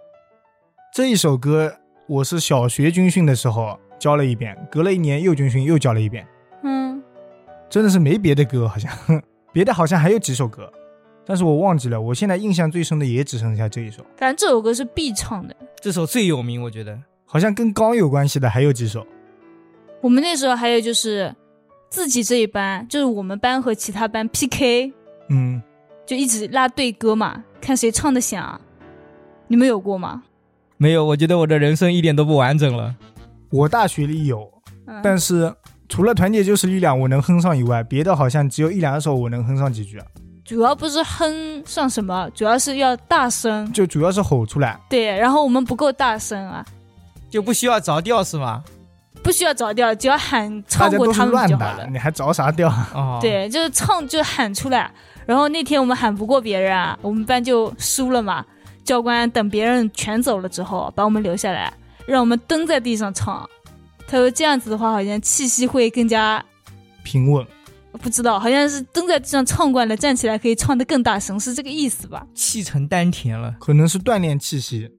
[0.93, 1.77] 这一首歌
[2.09, 6.27] 我是小学军训的时候教了一遍，隔了一年又军训又教了一遍。
[6.65, 7.01] 嗯，
[7.71, 8.91] 真的是没别的歌，好像
[9.55, 10.69] 别的好像还有几首歌，
[11.25, 12.01] 但是我忘记了。
[12.01, 15.55] 我现在印象最深的也只剩下这一首，反正这首歌是必唱的。
[15.81, 16.99] 这首最有名，我觉得。
[17.25, 19.07] 好像跟钢有关系的还有几首。
[20.01, 21.33] 我们那时候还有就是
[21.95, 24.93] 自己这一班，就是我们班和其他班 PK，
[25.29, 25.63] 嗯，
[26.05, 28.61] 就一直拉对歌嘛，看谁唱的响。
[29.47, 30.25] 你们有过吗？
[30.77, 32.97] 没有，我觉得我的人生一点都不完整了。
[33.49, 34.51] 我大学里有，
[34.89, 35.55] 嗯，但是
[35.89, 40.07] 除了团结就是力量我能哼上以外，别的好像只有一两首我能哼上几句，啊
[40.45, 43.73] 主要不是哼上什么，主要是要大声。
[43.73, 44.77] 就主要是吼出来。
[44.91, 46.67] 对，然后我们不够大声啊，
[47.31, 48.65] 就不需要着调是吗？
[49.25, 51.87] 不需要着调，只要喊唱过他们乱打就好了，。
[51.91, 52.69] 你还着啥调？
[52.93, 54.89] 哦，，对，就是唱就喊出来。
[55.27, 58.45] 然后那天我们喊不过别人啊，我们班就输了嘛。
[58.85, 61.73] 教官等别人全走了之后，把我们留下来，
[62.07, 63.49] 让我们蹲在地上唱。
[64.07, 66.45] 他说这样子的话，好像气息会更加
[67.03, 67.45] 平稳。
[68.03, 72.27] 不知道，好像是蹲在地上唱惯了，站起来可以唱得更大声，是这个意思吧？
[72.35, 73.55] 气沉丹田了。
[73.59, 74.91] 可能是锻炼气息，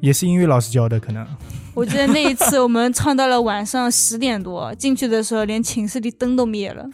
[0.00, 1.26] 也是音乐老师教的，可能。
[1.74, 6.84] 我记得那一次我们唱到了晚上十点多，进去的时候连寝室里灯都灭了。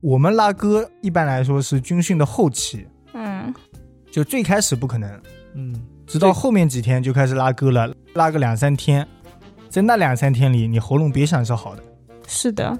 [0.00, 3.54] 我们拉歌一般来说是军训的后期，嗯，
[4.10, 5.22] 就最开始不可能，
[5.54, 5.74] 嗯，
[6.06, 9.06] 直到后面几天就开始拉歌了，拉个两三天，
[9.68, 11.82] 在那两三天里，你喉咙别想是好的。
[12.26, 12.78] 是的，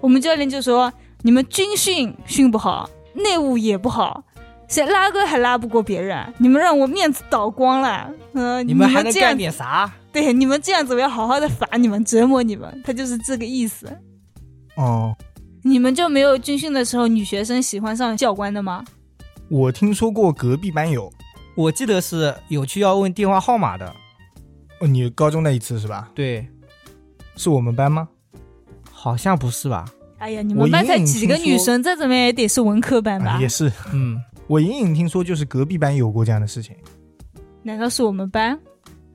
[0.00, 4.24] 我们教练就说你们军训训不好，内务也不好，
[4.68, 8.10] 谁拉歌还拉不过别人，你们让我面子倒光了。
[8.32, 9.92] 嗯、你们还能这样干点啥？
[10.12, 13.86] 对你们这样子，我要好好的罚你们，折磨你们，他就是这个意思。
[14.76, 15.14] 哦，
[15.62, 18.84] 你们就没有军训的时候女学生喜欢上教官的吗？
[19.48, 21.12] 我听说过隔壁班有，
[21.54, 23.86] 我记得是有去要问电话号码的。
[24.80, 26.08] 哦，你高中那一次是吧？
[26.14, 26.46] 对，
[27.36, 28.08] 是我们班吗？
[28.90, 29.84] 好像不是吧？
[30.18, 33.40] 哎呀，你们班才几个女生，再怎么也得是文科班吧啊？
[33.40, 36.76] 也是，嗯，我隐隐听说就是隔壁班有过这样的事情，
[37.62, 38.58] 难道是我们班？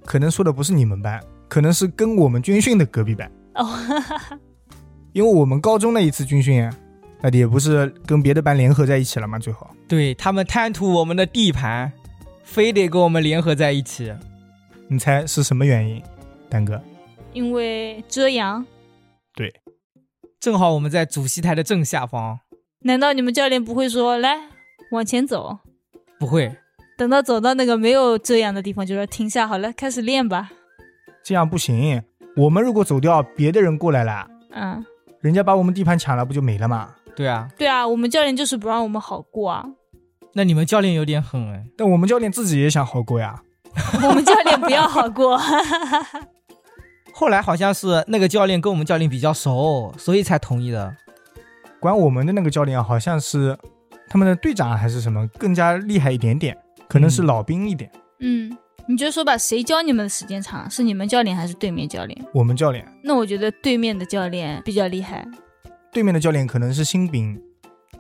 [0.06, 3.32] 可能说的不是你们班，可能是跟我们军训的隔壁班。
[3.56, 4.40] 哦，哈 哈
[5.14, 6.76] 因为我们高中那一次军训啊，
[7.22, 9.38] 那也不是跟别的班联合在一起了吗？
[9.38, 11.92] 最后对他们贪图我们的地盘，
[12.44, 14.14] 非得跟我们联合在一起。
[14.88, 16.02] 你猜是什么原因？
[16.50, 16.82] 丹哥，
[17.34, 18.66] 因为遮阳。
[19.36, 19.54] 对
[20.40, 22.40] 正好我们在主席台的正下方，
[22.82, 24.38] 难道你们教练不会说来
[24.92, 25.60] 往前走？
[26.20, 26.56] 不会，
[26.98, 30.52] 等到走到那个没有遮阳的地方，就说停下，好了，开始练吧。
[31.24, 32.02] 这样不行。
[32.36, 34.86] 我们如果走掉，别的人过来了，嗯，
[35.22, 36.96] 人家把我们地盘抢了，不就没了吗？
[37.16, 39.66] 对啊，对啊，我们教练就是不让我们好过啊。
[40.34, 41.66] 那你们教练有点狠哎。
[41.78, 43.42] 但我们教练自己也想好过呀。
[44.02, 45.38] 我们教练不要好过。
[47.14, 50.96] 后来好像是那个教练跟我们教练比较熟，所以才同意的。
[51.80, 53.58] 管我们的那个教练好像是
[54.10, 57.90] 他们的队长还是什么，更加厉害一点点，可能是嗯老兵一点。
[58.20, 60.70] 嗯，你就说吧，谁教你们的时间长？
[60.70, 62.26] 是你们教练还是对面教练？
[62.34, 65.26] 我们教练那我觉得对面的教练比较厉害。
[65.92, 67.42] 对面的教练可能是新兵，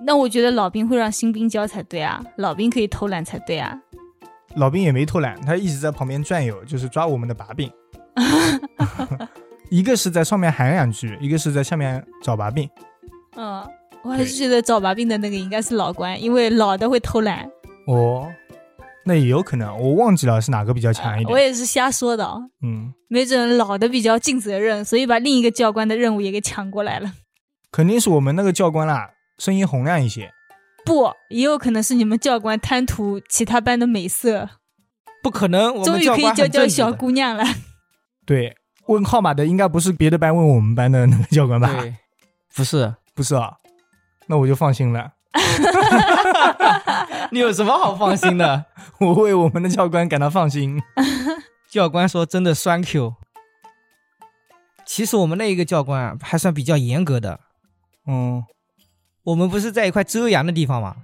[0.02, 3.80] 那我觉得老兵会让新兵教才对啊，老兵可以偷懒才对啊。
[4.56, 7.72] 老兵也没偷懒，他一直在旁边转悠，就是抓我们的把柄。
[9.69, 12.67] 一个是在上面喊两句，一个是在下面找把柄。
[13.36, 13.63] 嗯，
[14.04, 17.50] 我还是觉得找把柄的那个应该是老关，因为老的会偷懒。
[17.88, 18.32] 哦，
[19.06, 21.34] 那也有可能，我忘记了是哪个比较强一点。
[21.34, 27.14] 我也是瞎说的哦，嗯，没准老的比较尽责任，所以把另一个教官的任务也给抢过来了。
[27.72, 30.32] 肯定是我们那个教官啦，声音洪亮一些。
[30.86, 34.50] 不，也有可能是你们教官贪图其他班的美色，
[35.22, 37.44] 不可能，我终于可以教教教小姑娘了。
[38.26, 38.56] 对，
[38.88, 41.70] 问号码的应该不是别的班问我们班的那个教官吧？
[41.80, 41.96] 对，
[42.56, 43.54] 不是， 不是啊，
[44.30, 45.13] 那我就放心了。
[47.32, 48.65] 你有什么好放心的？
[49.02, 50.82] 我为我们的教官感到放心。
[51.70, 53.15] 教官说真的栓 Q。
[54.86, 57.39] 其实我们那一个教官啊，还算比较严格的。
[58.08, 58.44] 嗯，
[59.24, 60.96] 我们不是在一块遮阳的地方吗？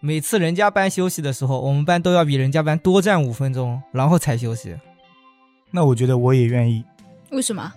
[0.00, 4.76] 每次人家班休息的时候，我们班都要比人家班多站五分钟，然后才休息。
[5.70, 6.84] 那我觉得我也愿意
[7.30, 7.72] 为什么？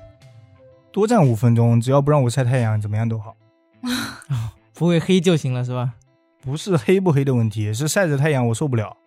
[0.91, 3.35] 多站五分钟，只要不让我晒太阳，怎么样都好。
[4.73, 5.93] 不会黑就行了，是吧？
[6.41, 8.97] 不是黑不黑的问题，是晒着太阳我受不了，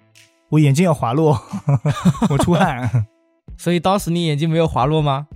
[0.51, 1.41] 我眼睛要滑落，
[2.31, 3.07] 我出汗。
[3.59, 5.27] 所以当时你眼睛没有滑落吗？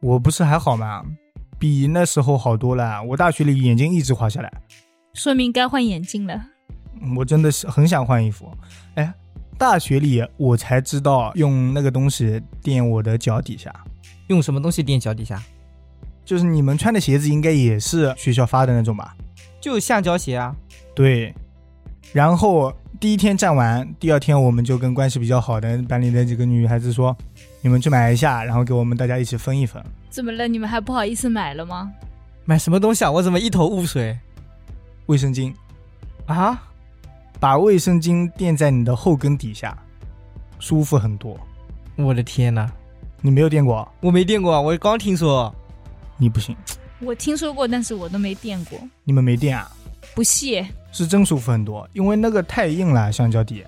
[0.00, 1.04] 我不是还好吗？
[1.58, 3.00] 比那时候好多了。
[3.02, 4.52] 我大学里眼睛一直滑下来，
[5.14, 6.46] 说明该换眼镜了。
[7.16, 8.50] 我真的是很想换衣服。
[8.96, 9.14] 哎，
[9.56, 13.72] 大学里我才知道用那个东西垫我的脚底下，
[14.26, 15.40] 用什么东西垫脚底下？
[16.24, 19.14] 就是你们穿的鞋子应该也是学校发的那种吧？
[19.60, 20.54] 就橡胶鞋啊。
[20.94, 21.34] 对。
[22.12, 27.16] 然后第一天站完，第二天我们就跟关系比较好的班里的几个女孩子说
[27.62, 29.82] ：“你们去买一下，然后给我们大家一起分一分。
[30.10, 30.46] 怎么了？
[30.46, 31.90] 你们还不好意思买了吗？
[32.44, 33.10] 买什么东西啊？
[33.10, 34.18] 我怎么一头雾水
[35.06, 35.54] 卫生巾，
[36.26, 36.62] 啊？
[37.40, 39.76] 把卫生巾垫在你的后跟底下，
[40.58, 41.38] 舒服很多。
[41.96, 42.70] 我的天哪！
[43.22, 43.88] 你没有垫过？
[44.00, 45.52] 我没垫过，我刚听说。
[46.22, 46.56] 你不行，
[47.00, 49.68] 我听说过，但是我都没垫过，你们没垫啊？
[50.14, 50.64] 不屑。
[50.92, 53.64] 是真舒服很多，因为那个太硬了，橡胶底，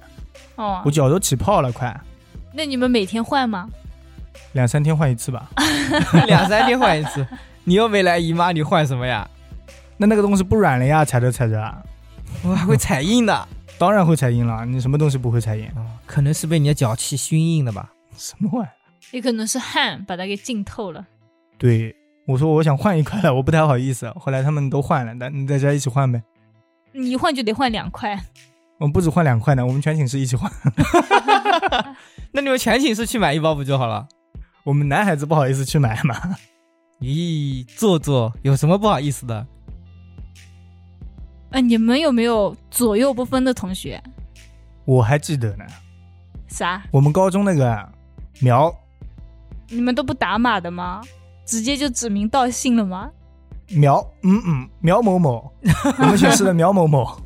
[0.55, 2.01] 哦我，脚都起泡了，快
[2.53, 3.69] 那你们每天换吗？
[4.53, 5.51] 两三天换一次吧。
[6.29, 7.27] 两三天换一次，
[7.65, 9.29] 你又没来姨妈，你换什么呀？
[9.97, 11.83] 那那个东西不软了呀，踩着踩着啊，
[12.45, 13.49] 我还会踩硬的。
[13.79, 14.65] 当然会踩硬了。
[14.65, 15.67] 你什么东西不会踩硬？
[15.75, 17.91] 哦，可能是被你的脚气熏硬的吧。
[18.17, 18.71] 什么玩意儿？
[19.11, 21.05] 也可能是汗把它给浸透了。
[21.59, 21.95] 对，
[22.27, 24.11] 我说我想换一块了，我不太好意思。
[24.19, 26.23] 后来他们都换了，那你大家一起换呗。
[26.93, 28.19] 你一换就得换两块，
[28.79, 30.51] 我们不止换两块呢，我们全寝室一起换。
[32.33, 34.09] 那你们全寝室去买一包不就好了？
[34.65, 36.15] 我们男孩子不好意思去买嘛。
[37.01, 39.47] 咦，做作有什么不好意思的？
[41.51, 44.03] 呃，你们有没有左右不分的同学？
[44.87, 45.65] 我还记得呢，
[46.49, 46.83] 啥？
[46.91, 47.87] 我们高中那个
[48.41, 48.75] 苗
[49.69, 51.03] 你们都不打码的吗？
[51.45, 53.11] 直接就指名道姓了吗？
[53.69, 55.53] 苗，嗯嗯，苗某某，
[55.99, 57.19] 我们寝室的苗某某，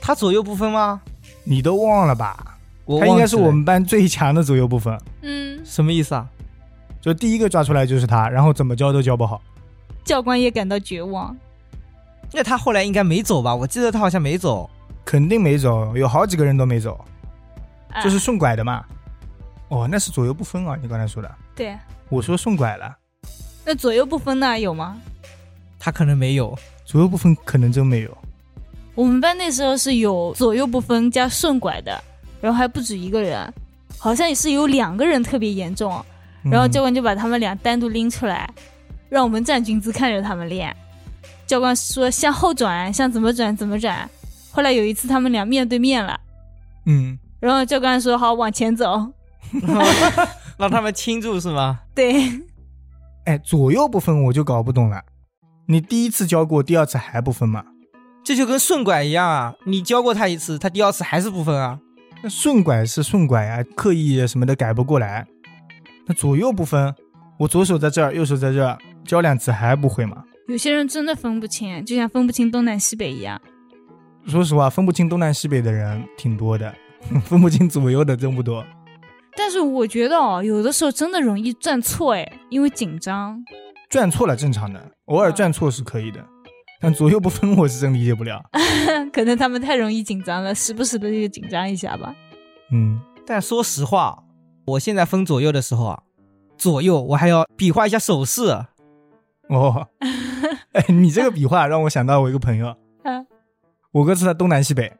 [0.00, 1.00] 他左右不分吗？
[1.44, 2.58] 你都忘了吧？
[2.84, 6.28] 我他应该是我们班最强的左右不分，嗯，什么意思啊？
[7.00, 9.40] 就第一个抓出来就是他，然后怎么教都教不好。
[10.04, 11.36] 教官也感到绝望。
[12.32, 13.54] 那他后来应该没走吧？
[13.54, 14.68] 我记得他好像没走。
[15.04, 17.00] 肯定没走，有好几个人都没走，
[17.92, 18.84] 啊就是顺拐的嘛。
[19.68, 20.76] 哦，那是左右不分啊！
[20.80, 21.76] 你刚才说的，对，
[22.08, 22.96] 我说顺拐了，
[23.66, 24.58] 那左右不分呢？
[24.58, 24.96] 有吗？
[25.78, 26.56] 他可能没有。
[26.84, 28.18] 左右不分可能真没有。
[28.94, 32.00] 我们班那时候是有左右不分加顺拐的，
[32.40, 33.52] 然后还不止一个人，
[33.98, 35.92] 好像也是有两个人特别严重，
[36.44, 38.48] 然后嗯教官就把他们俩单独拎出来，
[39.08, 40.74] 让我们站军姿看着他们练。
[41.44, 44.08] 教官说向后转，向怎么转怎么转。
[44.52, 46.18] 后来有一次他们俩面对面了，
[46.84, 49.08] 嗯，然后教官说好往前走。
[50.56, 51.80] 让他们倾注是吗？
[51.94, 52.30] 对，
[53.26, 55.02] 哎，左右不分我就搞不懂了。
[55.66, 57.64] 你第一次教过，第二次还不分吗？
[58.24, 59.54] 这就跟顺拐一样啊！
[59.66, 61.78] 你教过他一次，他第二次还是不分啊。
[62.22, 65.26] 那顺拐是顺拐啊，刻意什么的改不过来。
[66.06, 66.94] 那左右不分，
[67.38, 70.24] 我左手在这儿，右手在这儿，教两次还不会吗？
[70.48, 73.40] 有些人真的分不清，就像分不清东南西北一样。
[74.26, 76.72] 说实话，分不清东南西北的人挺多的，
[77.26, 78.64] 分不清左右的真不多。
[79.36, 83.42] 但是我觉得哦，有的时候真的容易转错哎，因为紧张。
[83.88, 86.24] 转错了正常的，偶尔转错是可以的，
[86.80, 88.42] 但左右不分 我是真理解不了。
[89.12, 92.14] 可能他们太容易紧张了，时不时的就紧张一下吧。
[92.72, 94.24] 嗯，但说实话，
[94.66, 96.02] 我现在分左右的时候啊，
[96.58, 98.64] 左右我还要比划一下手势。
[99.48, 99.86] 哦，
[100.72, 103.24] 哎，你这个比划让我想到我一个朋友， 嗯
[103.92, 104.92] 我哥是他东南西北，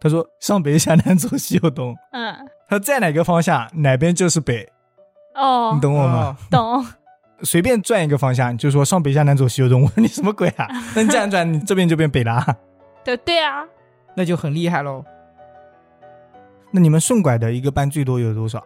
[0.00, 2.34] 他说上北下南左西右东，嗯，
[2.74, 4.68] 他在哪个方向哪边就是北，
[5.34, 6.36] 哦你，懂我吗？
[6.50, 6.84] 懂。
[7.42, 10.66] 随便转一个方向就说上北下南左西右东，我 说你什么鬼啊？
[10.96, 12.56] 那你这样转，你这边就变北了啊。
[13.04, 13.64] 对对啊，
[14.16, 15.04] 那就很厉害喽。
[16.72, 18.64] 那你们顺拐的一个班最多有多少？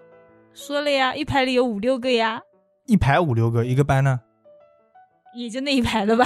[0.54, 2.40] 说了呀，一排里有五六个呀，
[2.86, 4.20] 一排五六个，一个班呢？
[5.34, 6.24] 也就那一排了吧。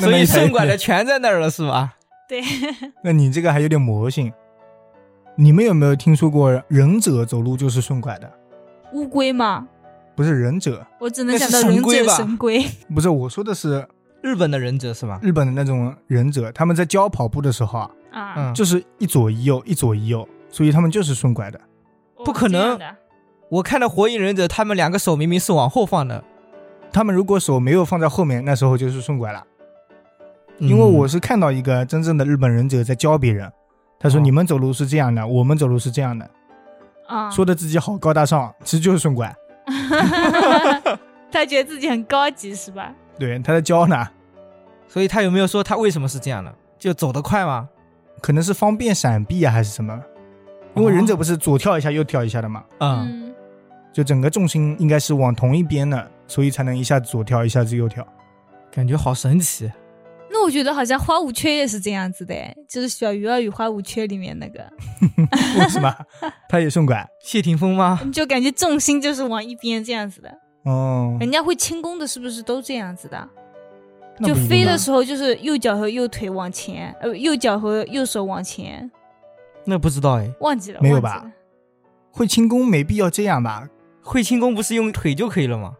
[0.00, 1.94] 所以顺拐的全在那儿了，是吧？
[2.26, 2.40] 对，
[3.02, 4.32] 那你这个还有点魔性。
[5.36, 8.30] 你们有没有听说过忍者走路就是顺拐的？
[8.92, 9.66] 乌龟吗，
[10.14, 12.70] 不是忍者，我只能想到忍者神龟吧。
[12.94, 13.84] 不是我说的是
[14.22, 15.18] 日本的忍者是吧？
[15.20, 21.58] 日本的那种忍者，他们在教跑步的时候啊，啊，嗯，就是一左一右，一左一右，所以他们就是顺拐的。
[22.16, 22.78] 哦不可能
[23.50, 26.22] 我看到火影忍者，他们两个手明明是往后放的，
[26.92, 29.44] 他们如果手没有放在后面，那时候就是顺拐了。
[30.58, 33.52] 因为我是是看到一个真正的日本忍者在教别人，
[34.04, 36.30] 他说哦你们走路是这样的，我们走路是这样的，
[37.08, 39.34] 啊，说的自己好高大上，其实就是顺拐。
[41.32, 42.92] 他觉得自己很高级是吧？
[43.18, 44.06] 对，他在教呢，
[44.86, 46.54] 所以他有没有说他为什么是这样的？
[46.78, 47.66] 就走得快吗？
[48.20, 49.98] 可能是方便闪避啊，还是什么？
[50.74, 53.34] 因为忍者不是左跳一下右跳一下的嘛，嗯，嗯，
[53.90, 58.06] 就整个重心应该是往同一边的，所以才能一下子左跳，一下子右跳。
[58.70, 59.72] 感觉好神奇。
[60.44, 62.34] 那我觉得好像花无缺也是这样子的，
[62.68, 64.62] 就是小鱼儿与花无缺里面那个，
[65.58, 65.90] 为什么？
[66.50, 67.98] 他也顺拐谢霆锋吗？
[68.12, 70.30] 就感觉重心就是往一边这样子的。
[70.64, 73.26] 哦，人家会轻功的，是不是都这样子的？
[74.22, 78.90] 就飞的时候就是右脚和右腿往前，呃，右脚和右手往前，
[79.64, 80.30] 那不知道哎。
[80.40, 81.24] 忘记了，没有吧？
[82.10, 83.66] 会轻功没必要这样吧？
[84.02, 85.72] 会轻功不是用腿就可以了吗？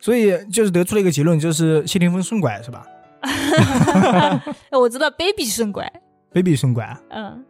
[0.00, 2.97] 所以就是得出了一个结论，就是谢霆锋顺拐是吧哎
[4.72, 5.90] 我知道 baby 顺拐
[6.32, 7.44] ，？baby 顺拐，嗯，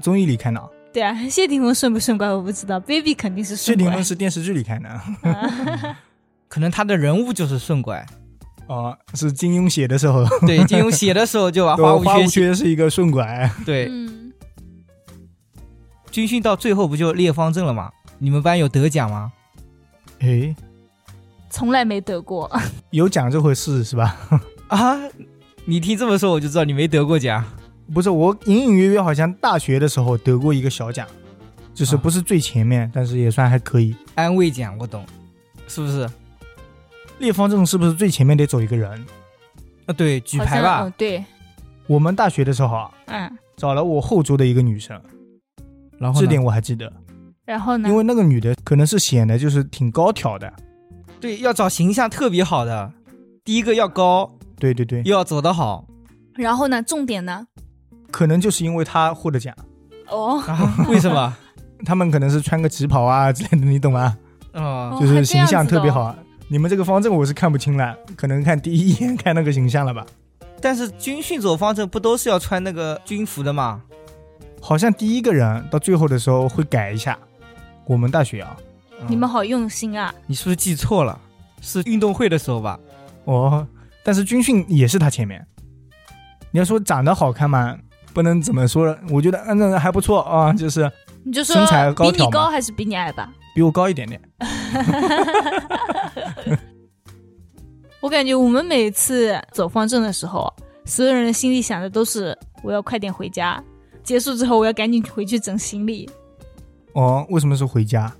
[0.00, 3.84] 综艺里看到，对啊，谢霆锋顺不顺拐我不知道，baby 肯定是顺拐。
[3.84, 5.00] 霆锋是电视剧里看的。
[5.22, 5.94] 嗯
[6.48, 8.04] 可能他的人物就是顺拐。
[8.66, 12.26] 哦，是金庸写的时候，对，金庸写的时候就 把花花无。
[12.26, 13.48] 缺是一个顺拐。
[13.64, 14.32] 对，嗯，
[16.10, 17.90] 军训到最后不就列方阵了吗？
[18.18, 19.32] 你们班有得奖吗？
[20.20, 20.54] 诶，
[21.48, 22.50] 从来没得过。
[22.90, 24.16] 有奖这回事是吧？
[24.70, 24.98] 啊，
[25.64, 27.44] 你听这么说我就知道你没得过奖。
[27.92, 31.06] 不是，我隐隐约约好像大学的时候得过一个小奖，
[31.74, 33.94] 就是啊不是最前面，但是也算还可以。
[34.14, 35.04] 安慰奖我懂，
[35.66, 36.08] 是不是？
[37.18, 38.90] 列方阵是不是最前面得走一个人？
[39.86, 40.92] 啊，对，举牌吧嗯，。
[40.96, 41.24] 对，
[41.88, 45.00] 我们大学的时候啊，嗯，找了我后桌的一个女生，
[45.98, 46.92] 然后这点我还记得，
[47.44, 47.88] 然后呢？
[47.88, 50.52] 因为那个女的可能是显得就是挺高挑的，
[51.20, 52.92] 对，要找形象特别好的，
[53.44, 55.84] 第一个要高，对对对，又要走得好
[56.34, 56.80] 然后呢？
[56.82, 57.46] 重点呢？
[58.12, 59.54] 可能就是因为他获得奖，
[60.08, 60.86] 哦，啊？
[60.88, 61.36] 为什么？
[61.84, 64.16] 他们可能是穿个旗袍啊之类的，你懂吗？
[64.52, 66.14] 哦，就是形象特别好。
[66.48, 70.04] 你们这个方阵我是看不清了，可能看第一眼 看那个形象了吧？
[70.60, 73.82] 但是军训走方阵不都是要穿那个军服的吗？
[74.60, 77.18] 好像第一个人到最后的时候会改一下。
[77.86, 78.56] 我们大学啊，
[79.08, 80.14] 你们好用心啊！
[80.26, 81.18] 你是不是记错了？
[81.62, 82.78] 是运动会的时候吧？
[83.24, 83.66] 哦，
[84.10, 85.46] 但是军训也是他前面。
[86.50, 87.78] 你要说长得好看嘛，
[88.12, 90.90] 不能怎么说，我觉得嗯那还不错啊，就是
[91.22, 93.32] 你就说身材高比你高还是比你矮吧？
[93.54, 94.20] 比我高一点点。
[98.00, 100.52] 我感觉我们每次走方阵的时候，
[100.84, 103.62] 所有人心里想的都是我要快点回家，
[104.02, 106.10] 结束之后我要赶紧回去整行李，
[106.94, 108.12] 哦，为什么是回家？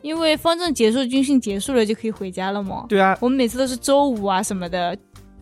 [0.00, 2.86] 因为方阵结束、军训结束了就可以回家了嘛。
[2.88, 4.96] 对啊，我们每次都是周五啊什么的，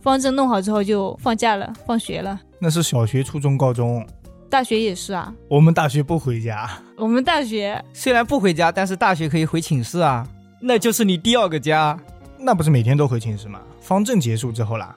[0.07, 2.39] 方正弄好之后就放假了，放学了。
[2.59, 4.07] 那是小学、初中、高中，
[4.49, 6.65] 大学也是啊，我们大学不回家。
[6.95, 10.25] 我们大学虽然不回家，但是大学可以回寝室啊，
[10.61, 11.99] 那就是你第二个家。
[12.39, 13.59] 那不是每天都回寝室吗？
[13.81, 14.95] 方阵结束之后啦，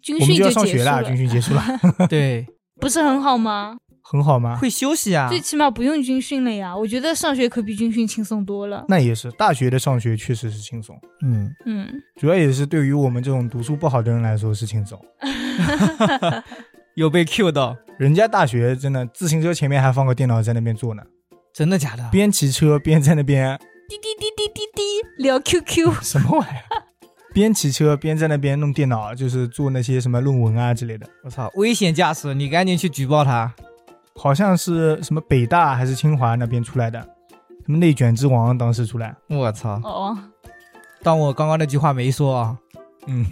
[0.00, 1.62] 军我们就要训结束上学啦，军训结束了。
[2.08, 2.46] 对，
[2.80, 3.76] 不是很好吗？
[4.08, 4.56] 很好吗？
[4.56, 5.28] 会休息啊。
[5.28, 6.76] 最起码不用军训了呀。
[6.76, 8.84] 我觉得上学可比军训轻松多了。
[8.88, 11.88] 那也是，大学的上学确实是轻松，嗯，嗯，
[12.20, 15.00] 主要也是对于我们这种读书不好的人来说是轻松。
[16.94, 21.02] 有被 Q 到，人家大学真的自行车前面还放个电脑在那边坐呢，
[21.52, 22.08] 真的假的？
[22.10, 26.86] 边骑车边在那边滴滴滴滴滴滴聊 QQ， 什么玩意儿？
[27.34, 31.06] 边骑车边在那边弄电脑，就是做那些什么论文啊之类的。
[31.22, 32.32] 我操，危险驾驶！
[32.32, 33.52] 你赶紧去举报他。
[34.16, 37.00] 好像是什么北大还是清华那边出来的，
[37.64, 39.14] 什么内卷之王当时出来。
[39.28, 39.80] 我操！
[39.84, 40.18] 哦，
[41.02, 42.58] 当我刚刚那句话没说啊。
[43.06, 43.24] 嗯，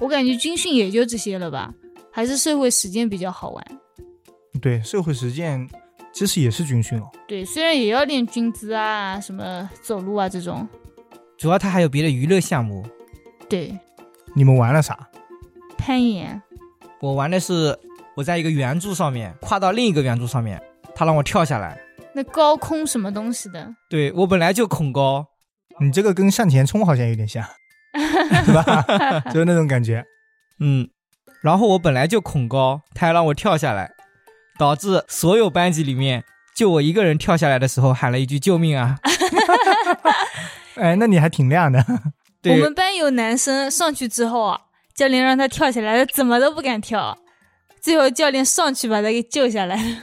[0.00, 1.72] 我感觉军训也就这些了吧，
[2.10, 3.64] 还是社会实践比较好玩。
[4.60, 5.68] 对，社会实践
[6.12, 7.08] 其实也是军训哦。
[7.28, 10.66] 对，虽然也要练军姿啊，什么走路啊这种。
[11.38, 12.84] 主要他还有别的娱乐项目。
[13.48, 13.78] 对，
[14.34, 15.08] 你们玩了啥？
[15.76, 16.40] 攀岩。
[17.00, 17.76] 我玩的是
[18.14, 20.60] 我在一个圆柱上面跨到另一个圆柱上面，
[20.94, 21.78] 他让我跳下来。
[22.14, 23.74] 那高空什么东西的？
[23.88, 25.26] 对我本来就恐高，
[25.80, 27.42] 你这个跟向前冲好像有点像，
[28.44, 28.84] 是吧？
[29.32, 30.04] 就是那种感觉。
[30.60, 30.88] 嗯，
[31.40, 33.90] 然后我本来就恐高，他还让我跳下来，
[34.58, 36.22] 导致所有班级里面
[36.54, 38.98] 就我一个人跳下来的时候喊了一句救命啊！
[40.76, 41.82] 哎，那你还挺亮的。
[42.44, 44.60] 我们，班有男生上去之后啊，
[44.94, 47.16] 教练让他跳起来，他怎么都不敢跳，
[47.82, 49.96] 最后教练上去把他给救下来了。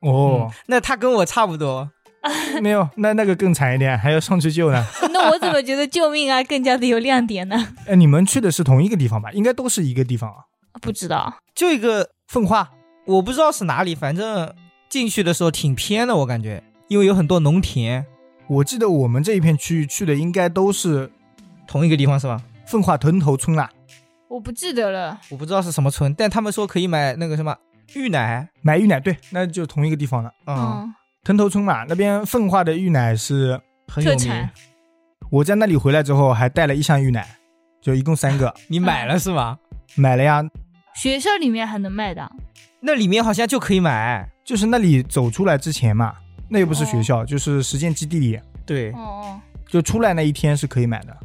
[0.00, 1.90] 哦，那他跟我差不多。
[2.62, 4.86] 没有，那那个更惨一点，还要上去救呢。
[5.12, 7.74] 那我怎么觉得救命啊更加的有亮点呢？
[7.88, 9.32] 哎， 你们去的是同一个地方吧？
[9.32, 10.36] 应该都是一个地方啊。
[10.80, 12.70] 不知道，就一个奉化。
[13.06, 14.54] 我不知道是哪里，反正
[14.88, 18.04] 进去的时候挺偏的，我感觉，因为有很多农田，
[18.46, 21.10] 我记得我们这一片区域去的应该都是
[21.66, 22.40] 同一个地方是吧？
[22.68, 23.68] 奉化屯头村啦，
[24.32, 25.20] 我不记得了。
[25.28, 27.54] 我不知道是什么村，但他们说可以买那个什么
[27.94, 30.32] 芋奶，买芋奶，对，那就同一个地方了。
[30.46, 34.50] 嗯，嗯，屯头村嘛，那边奉化的芋奶是，很有名产。
[35.30, 37.26] 我在那里回来之后还带了一箱芋奶，
[37.82, 39.58] 就一共三个， 你买了是吗？
[39.96, 40.42] 买了呀。
[40.94, 42.26] 学校里面还能卖的。
[42.80, 44.26] 那里面好像就可以买。
[44.44, 46.14] 就是那里走出来之前嘛，
[46.48, 51.16] 那又不是学校，就是实践基地里，对哦，哦，就出来那一天是可以买的。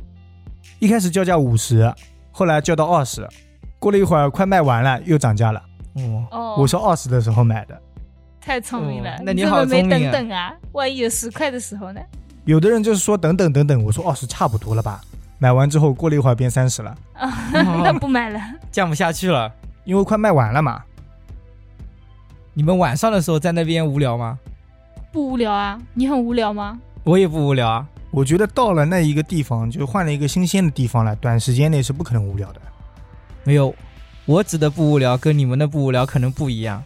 [0.80, 1.91] 一开始叫价五十，
[2.38, 3.27] 后来叫到二十，
[3.79, 5.59] 过了一会儿快卖完了又涨价了。
[5.95, 7.75] 哦，哦，我是二十的时候买的，
[8.39, 10.53] 太聪明了哦，那你好没聪明啊等等啊？
[10.73, 11.99] 万一有十块的时候呢？
[12.45, 15.01] 有的人就是说等等等等，我说二十差不多了吧。
[15.39, 18.39] 买完之后过了一会儿变三十了，啊， 那不买了。
[18.71, 19.51] 降不下去了。
[19.83, 20.83] 因为快卖完了嘛。
[22.53, 24.38] 你们晚上的时候在那边无聊吗？
[25.11, 25.81] 不无聊啊？
[25.95, 26.79] 你很无聊吗？
[27.03, 27.88] 我也不无聊啊。
[28.18, 32.59] 我觉得到了那一个地方，就换了一个新鲜的地方了，短时间内是不可能无聊的。
[33.43, 33.76] 没有，
[34.26, 36.84] 我指的不无聊跟你们的不无聊可能不一样，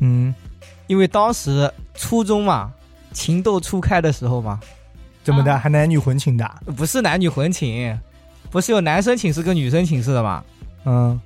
[0.00, 0.34] 嗯，
[0.88, 2.72] 因为当时初中嘛，
[3.12, 4.58] 情窦初开的时候嘛，
[5.22, 5.52] 怎么的？
[5.52, 6.50] 啊还男女混寝的？
[6.76, 7.96] 不是男女混寝，
[8.50, 10.42] 不是有男生寝室跟女生寝室的嘛？
[10.84, 11.20] 嗯，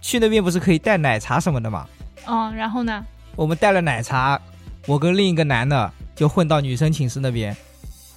[0.00, 1.86] 去那边不是可以带奶茶什么的嘛？
[2.26, 3.04] 嗯，然后呢？
[3.36, 4.40] 我们带了奶茶，
[4.86, 7.54] 我跟另一个男的就混到女生寝室那边，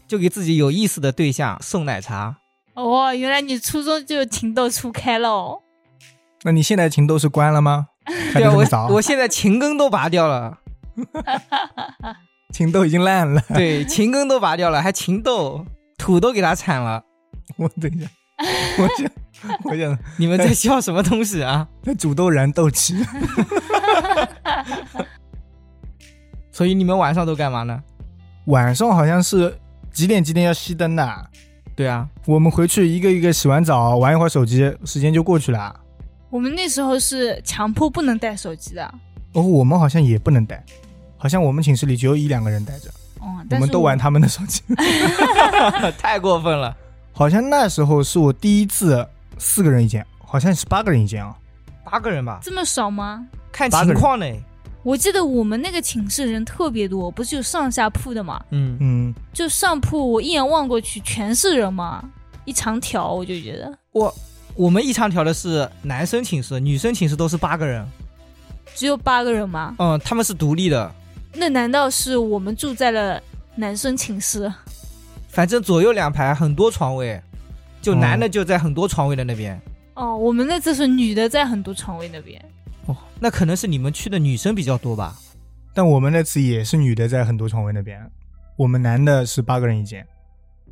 [0.07, 2.37] 就给自己有意思的对象送奶茶。
[2.73, 5.59] 哦，原来你初中就情窦初开了哦。
[6.43, 7.87] 那你现在情窦是关了吗？
[8.33, 10.59] 对啊，我我现在情根都拔掉了，
[12.53, 13.41] 情窦已经烂了。
[13.49, 15.65] 对，情根都拔掉了，还情窦，
[15.97, 17.03] 土都给他铲了。
[17.57, 18.09] 我等一下，
[18.77, 19.11] 我想，
[19.63, 21.67] 我想你们在笑什么东西啊？
[21.83, 23.03] 在煮豆燃豆萁。
[26.51, 27.83] 所以你们晚上都干嘛呢？
[28.45, 29.57] 晚上好像是
[29.97, 31.27] 几点几点要熄灯的，
[31.75, 35.75] 对啊，我们回去一个一个洗完澡，玩一会儿手机，时间就过去了。
[36.29, 38.93] 我们那时候是强迫不能带手机的。
[39.33, 40.63] 哦，我们好像也不能带，
[41.17, 42.91] 好像我们寝室里只有一两个人带着，
[43.21, 44.61] 哦，我们都玩他们的手机。
[45.97, 46.77] 太过分了。
[47.11, 49.03] 好像那时候是我第一次
[49.39, 51.35] 四个人一间，好像是八个人一间啊。
[51.83, 53.25] 八个人吧，这么少吗？
[53.51, 54.27] 看八个人情况呢。
[54.87, 58.41] 我记得我们那个寝室人特别多，不是有上下铺的嘛？
[58.51, 62.01] 嗯，嗯，就上铺我一眼望过去全是人嘛，
[62.45, 64.15] 一长条，我就觉得我
[64.55, 67.85] 我们一长条的是男生寝室，女生寝室都是八个人。
[68.75, 69.75] 只有八个人吗？
[69.77, 70.89] 嗯，他们是独立的，
[71.33, 73.21] 那难道是我们住在了
[73.55, 74.49] 男生寝室？
[75.27, 77.21] 反正左右两排很多床位，
[77.81, 79.59] 就男的就在很多床位的那边。
[79.95, 82.41] 哦，我们那次是女的在很多床位那边。
[82.87, 85.15] 哦，那可能是你们去的女生比较多吧？
[85.73, 87.99] 但我们那次也是女的在很多床位那边，
[88.57, 90.05] 我们男的是八个人一间。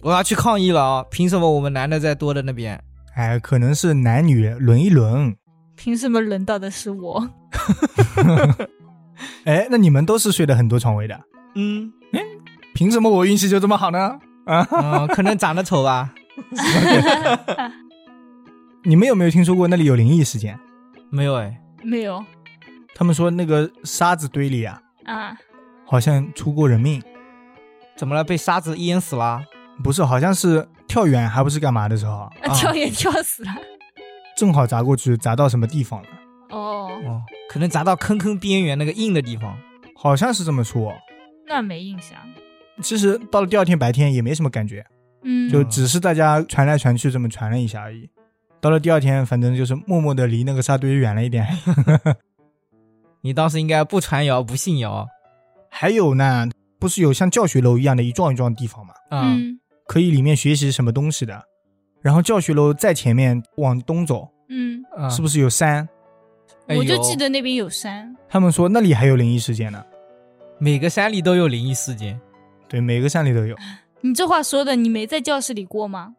[0.02, 1.06] 我要去抗议了啊！
[1.10, 2.82] 凭什么我们男的在多的那边？
[3.16, 5.36] 哎，可能是男女轮一轮。
[5.76, 7.30] 凭什么轮到的是我？
[9.46, 11.20] 哎，那你们都是睡的很多床位的，
[11.56, 11.92] 嗯
[12.74, 14.20] 凭什么我运气就这么好呢？
[14.46, 16.14] 啊，嗯，可能长得丑吧？
[18.84, 20.60] 你们有没有听说过那里有灵异事件？
[21.10, 22.24] 没有哎，没有
[22.94, 25.38] 他们说那个沙子堆里啊，啊，
[25.86, 27.02] 好像出过人命，
[27.96, 28.24] 怎么了？
[28.24, 29.44] 被沙子淹死了？
[29.84, 33.52] 不是，好像是跳远还不是干嘛的时候，啊跳远跳死了。
[34.38, 36.10] 正好砸过去，砸到什么地方了？
[36.50, 39.58] 哦，哦，可能砸到坑坑边缘那个硬的地方。
[39.98, 40.94] 好像是这么说。
[41.48, 42.18] 那没印象。
[42.82, 44.86] 其实到了第二天白天也没什么感觉，
[45.24, 48.10] 嗯，就只是大家传来传去这么传了一下而已。
[48.66, 51.48] 到了第二天，反正就是默默的离那个沙堆远了一点。
[53.22, 55.08] 你当时应该不传谣不信谣。
[55.70, 56.50] 还有呢，
[56.80, 61.40] 不是有像教学楼一样的一幢一幢地方吗，嗯嗯可以里面学习什么东西的。
[62.02, 65.88] 然后教学楼在前面往东走，嗯，嗯，是不是有山？
[66.68, 68.18] 我就记得那边有山。
[68.28, 69.86] 他们说那里还有灵异事件呢。
[70.58, 72.20] 每个山里都有灵异事件。
[72.68, 73.56] 对，每个山里都有。
[74.02, 76.16] 你这话说的，你没在教室里过吗？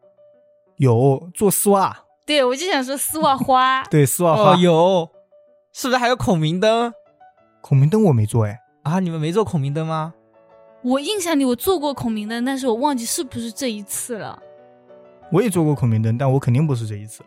[0.76, 3.84] 有做丝袜，对，我就想说丝袜花。
[3.88, 4.52] 对，丝袜花。
[4.52, 5.08] 哦，有，
[5.72, 6.92] 是不是还有孔明灯
[7.62, 8.98] 孔明灯我没做哎，啊？
[9.00, 10.12] 你们没做孔明灯吗？
[10.82, 14.38] 我印象里我做过孔明灯，但是我忘记是不是这一次了。
[15.32, 17.24] 我也做过孔明灯，但我肯定不是这一次。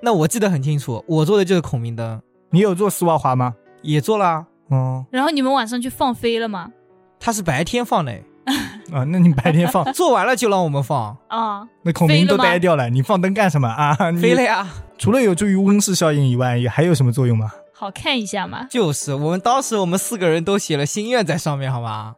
[0.00, 2.20] 那我记得很清楚，我做的就是孔明灯，
[2.50, 3.54] 你有做丝袜花吗？
[3.82, 4.46] 也做了。
[4.70, 6.72] 嗯，然后你们晚上去放飞了吗？
[7.18, 8.12] 它是白天放的，
[8.92, 14.10] 啊，那你白天放， 做完了就让我们放，啊，那孔明都呆掉了，你放灯干什么 啊？
[14.10, 14.66] 你飞了呀。
[14.98, 17.50] 除了有助于温室效应以外，也还有什么作用吗？
[17.72, 18.64] 好看一下嘛。
[18.70, 22.14] 就是我们当时我们四个人都写了心愿在上面，好吗？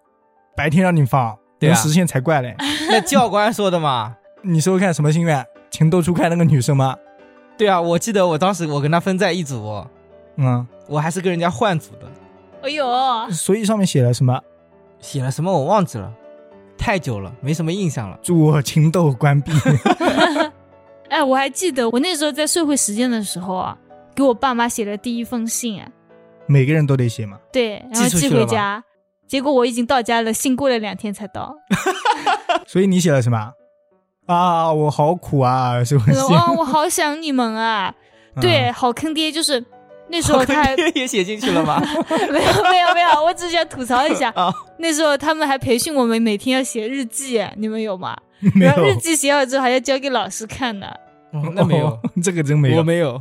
[0.56, 2.54] 白天让你放，能实现才怪嘞！
[2.90, 4.16] 那教官说的嘛。
[4.42, 5.44] 你说说看什么心愿？
[5.70, 6.96] 情窦初开那个女生吗？
[7.56, 9.84] 对啊，我记得我当时我跟她分在一组，
[10.36, 12.06] 嗯，我还是跟人家换组的，
[12.62, 14.40] 哎呦，所以上面写了什么？
[15.00, 16.12] 写了什么我忘记了，
[16.76, 18.18] 太久了，没什么印象了。
[18.22, 19.52] 祝我情窦关闭。
[21.08, 23.76] 哎，我还记得我那时候在社会实践的时候啊，
[24.14, 25.88] 给我爸妈写了第一封信啊，
[26.46, 27.38] 每个人都得写嘛。
[27.52, 28.82] 对，然后寄回家。
[29.26, 31.54] 结果我已经到家了，信过了两天才到。
[32.66, 33.52] 所以你写了什么？
[34.26, 36.18] 啊，我好苦啊，是不是？
[36.32, 37.94] 哇，我好想你们啊！
[38.36, 39.64] 嗯对，好坑爹，就是
[40.08, 41.82] 那时候他也写进去了吗？
[42.30, 48.16] 没有没有没有，我只想吐槽一下啊， 那时候他们还培训我们每天要写日记，你们有吗？
[48.54, 50.86] 没有然后日记写好之后还要交给老师看的。
[51.32, 52.78] 哦那没有哦，这个真没有。
[52.78, 53.20] 我没有。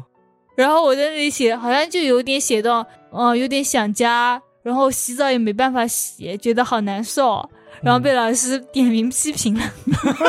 [0.55, 7.49] 然后我在那里写，好像就有点写到，呃，有点想家，然后洗澡也没办法洗，觉得好难受，
[7.81, 9.63] 然后被老师点名批评了。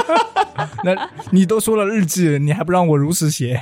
[0.82, 3.60] 那你都说了日记，你还不让我如实写？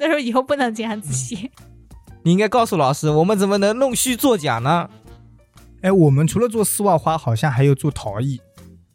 [0.00, 1.50] 他说以后不能这样子写。
[2.24, 4.88] 你应该告诉老师，我们怎么能弄虚作假呢？
[5.82, 8.40] 哎，我们除了做丝袜花，好像还有做陶艺，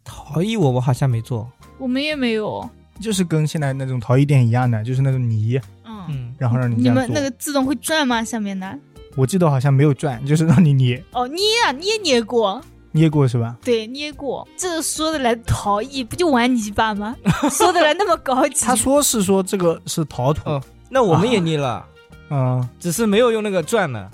[0.04, 1.48] 陶艺我们好像没做。
[1.78, 2.68] 我们也没有，
[3.00, 7.06] 就是跟现在那种陶艺店一样的，就是那种泥，嗯，嗯，然后让你这样做。
[7.06, 8.24] 你们那个自动会转吗？
[8.24, 8.80] 下面的？
[9.16, 12.60] 我记得好像没有转，就是让你捏，哦，捏啊，捏捏过，
[12.94, 13.56] 捏过是吧？
[13.64, 14.48] 对，捏过。
[14.58, 17.16] 这个说的来陶艺，不就玩泥巴吗？
[17.52, 18.66] 说的来那么高级。
[18.66, 20.60] 他说是说这个是陶土，哦
[20.90, 21.86] 那我们也捏了，
[22.30, 24.10] 嗯，只是没有用那个转的。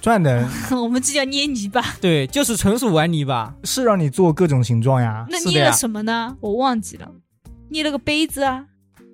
[0.00, 0.48] 转的
[0.82, 1.80] 我们这叫捏泥巴。
[2.00, 3.54] 对，就是纯属玩泥巴。
[3.62, 6.36] 是让你做各种形状呀，那捏了什么呢？
[6.40, 7.08] 我忘记了。
[7.68, 8.66] 捏了个杯子啊，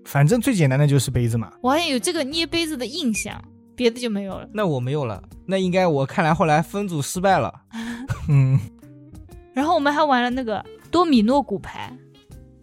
[0.05, 1.53] 反正最简单的就是杯子嘛。
[1.61, 3.39] 我好像有这个捏杯子的印象，
[3.77, 4.49] 别的就没有了。
[4.53, 7.53] 那我没有了，那应该我看来后来分组失败了。
[8.31, 8.59] 嗯，
[9.53, 11.95] 然后我们还玩了那个多米诺骨牌，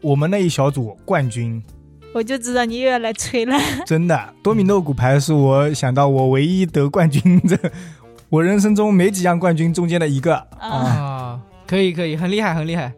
[0.02, 1.64] 我们那一小组冠军，
[2.16, 3.60] 我就知道你又要来吹了。
[3.86, 7.60] 真的多米诺骨牌是我想到我唯一得冠军的，
[8.32, 10.70] 我人生中没几样冠军中间的一个啊。
[10.70, 12.94] 啊，可以可以，很厉害很厉害。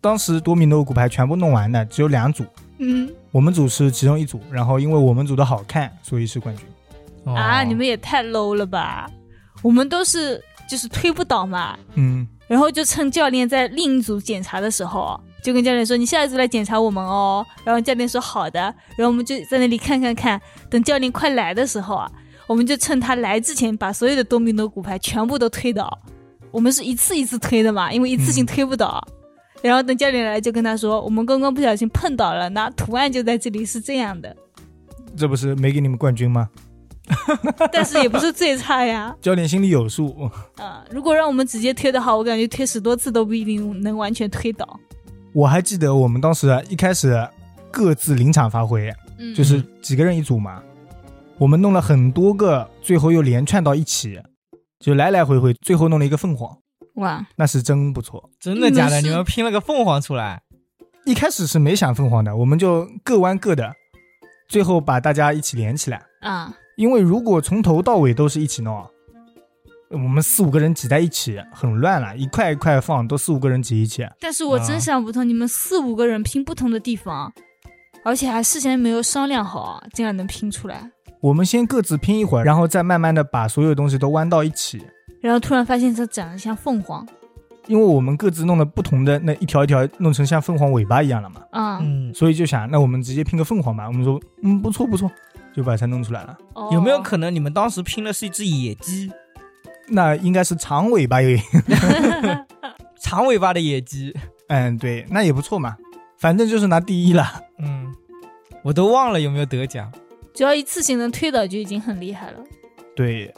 [0.00, 2.44] 当时多米诺骨牌全部弄完的只有两组，
[2.78, 6.64] 嗯我们组是其中一组，然后因为我们组的好看，所以是冠军。
[7.24, 9.10] 哦啊，你们也太 low 了吧！
[9.62, 10.40] 我们都是
[10.70, 18.60] 就是推不倒嘛，嗯，然后就趁教练在另一组检查的时候，就跟教练说：“你下一次来检查我们哦。”然后教练说：“好的。”
[18.96, 20.40] 然后我们就在那里看看看，
[20.70, 22.10] 等教练快来的时候啊，
[22.46, 25.98] 我们就趁他来之前把所有的多米诺骨牌全部都推倒。
[26.50, 29.06] 我们是一次一次推的嘛，因为一次性推不倒。
[29.60, 34.34] 然后等教练来就跟他说：“我们刚刚不小心碰倒了，那图案就在这里是这样的，
[35.14, 36.48] 这不是没给你们冠军吗？
[37.70, 39.14] 但是也不是最差呀。
[39.20, 40.30] 教练心里有数。
[40.56, 44.80] 啊，如果让我们直接推的话，我感觉推十多次都不一定能完全推倒。
[45.34, 47.28] 我还记得我们当时啊一开始
[47.70, 50.62] 各自临场发挥，嗯，就是几个人一组嘛，
[51.38, 54.20] 我们弄了很多个，最后又连串到一起，
[54.78, 56.56] 就来来回回，最后弄了一个凤凰，
[56.94, 58.30] 哇，那是真不错。
[58.38, 59.00] 真的假的？
[59.00, 60.42] 你们是你们拼了个凤凰出来？
[61.04, 63.74] 一开始是没想凤凰的，我们就各玩各的，
[64.48, 66.00] 最后把大家一起连起来。
[66.20, 68.86] 啊，因为如果从头到尾都是一起弄啊，
[69.94, 74.06] 我们四五个人挤在一起很乱了，一块一块放，都四五个人挤一起。
[74.20, 77.32] 但是我啊真想不通，你们四五个人拼不同的地方，
[78.04, 80.90] 而且还事先没有商量好，竟然能拼出来。
[81.20, 84.82] 我们先各自拼一会儿，然后再慢慢的把所有东西都弯到一起。
[85.20, 87.06] 然后突然发现它长得像凤凰
[87.66, 91.78] 因为我们各自弄了不同的那一条一条，弄成像凤凰尾巴一样了嘛，啊！
[91.80, 93.86] 嗯，所以就想，那我们直接拼个凤凰吧。
[93.86, 95.10] 我们说，嗯，不错不错，
[95.54, 96.36] 就把它弄出来了。
[96.52, 99.10] 哦有没有可能你们当时拼的是一只野鸡，
[99.88, 101.40] 那应该是长尾巴耶。
[103.00, 104.14] 长尾巴的野鸡？
[104.48, 105.76] 嗯，对，那也不错嘛，
[106.18, 107.40] 反正就是拿第一了。
[107.58, 107.94] 嗯，
[108.62, 109.92] 我都忘了有没有得奖。
[110.34, 112.40] 只要一次性能推倒就已经很厉害了。
[112.96, 113.32] 对，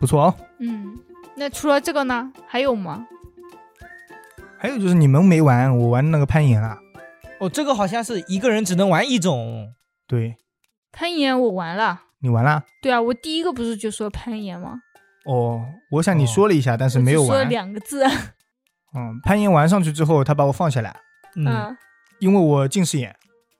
[0.00, 0.34] 不错哦。
[0.58, 0.98] 嗯，
[1.36, 3.06] 那除了这个呢，还有吗？
[4.58, 6.78] 还有就是你们没玩，我玩那个攀岩啊。
[7.38, 9.72] 哦，这个好像是一个人只能玩一种。
[10.06, 10.36] 对
[10.92, 12.02] 攀岩我玩了。
[12.18, 12.64] 你玩了？
[12.82, 14.80] 对啊，我第一个不是就说攀岩吗？
[15.24, 17.44] 哦，我想你说了一下，但是没有说了。
[17.44, 18.04] 两个字。
[18.94, 20.96] 嗯，攀岩玩上去之后，他把我放下来，
[21.36, 21.76] 嗯嗯
[22.18, 23.14] 因为我近视眼，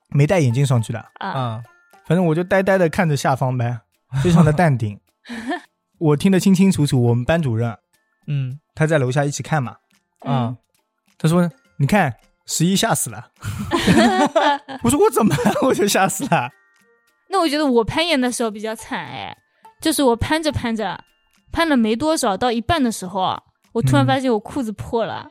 [0.09, 0.99] 没戴眼镜上去的。
[1.19, 1.63] 啊啊，
[2.05, 3.79] 反正我就呆呆的看着下方呗，
[4.23, 4.99] 非常的淡定。
[5.99, 7.77] 我听得清清楚楚，我们班主任
[8.27, 9.75] 嗯他在楼下一起看嘛，
[10.21, 10.55] 啊，
[11.17, 13.29] 他说：“你看十一吓死了。
[14.83, 15.53] ”我说：“我怎么了？
[15.63, 16.49] 我就吓死了。
[17.29, 19.37] 那我觉得我攀岩的时候比较惨哎，
[19.79, 21.01] 就是我攀着攀着，
[21.51, 23.41] 攀了没多少，到一半的时候啊，
[23.73, 25.29] 我突然嗯发现我裤子破了，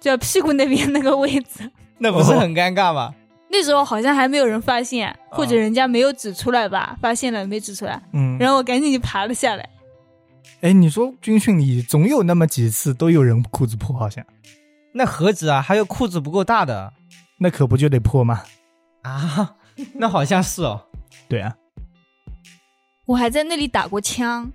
[0.00, 1.70] 就屁股那边那个位置。
[1.98, 3.14] 那不是很尴尬吗？
[3.48, 9.68] 那时候好像还没有人发现，或者人家没有指出来吧，发现了没指出来，”嗯，然后我赶紧就爬了下来。
[10.62, 14.24] 哎，你说军训里总有那么几次都有人裤子破，好像
[14.94, 16.92] 那何止啊，还有裤子不够大的
[17.38, 18.42] 那可不就得破吗？
[19.02, 19.56] 啊？
[19.94, 20.82] 那好像是哦。
[21.28, 21.54] 对啊，
[23.06, 24.50] 我还在那里打过枪，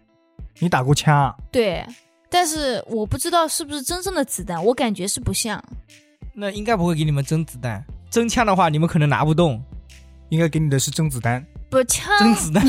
[0.60, 1.36] 你打过枪啊？
[1.52, 1.86] 对，
[2.30, 5.64] 但是我不知道是不是真正的子弹，我感觉是不像。
[6.34, 9.62] 那应该不会给你们真子弹，真枪的话你们可能拿不动。
[10.30, 11.42] 应该给你的是真子弹。
[11.70, 12.66] 不，枪真子弹，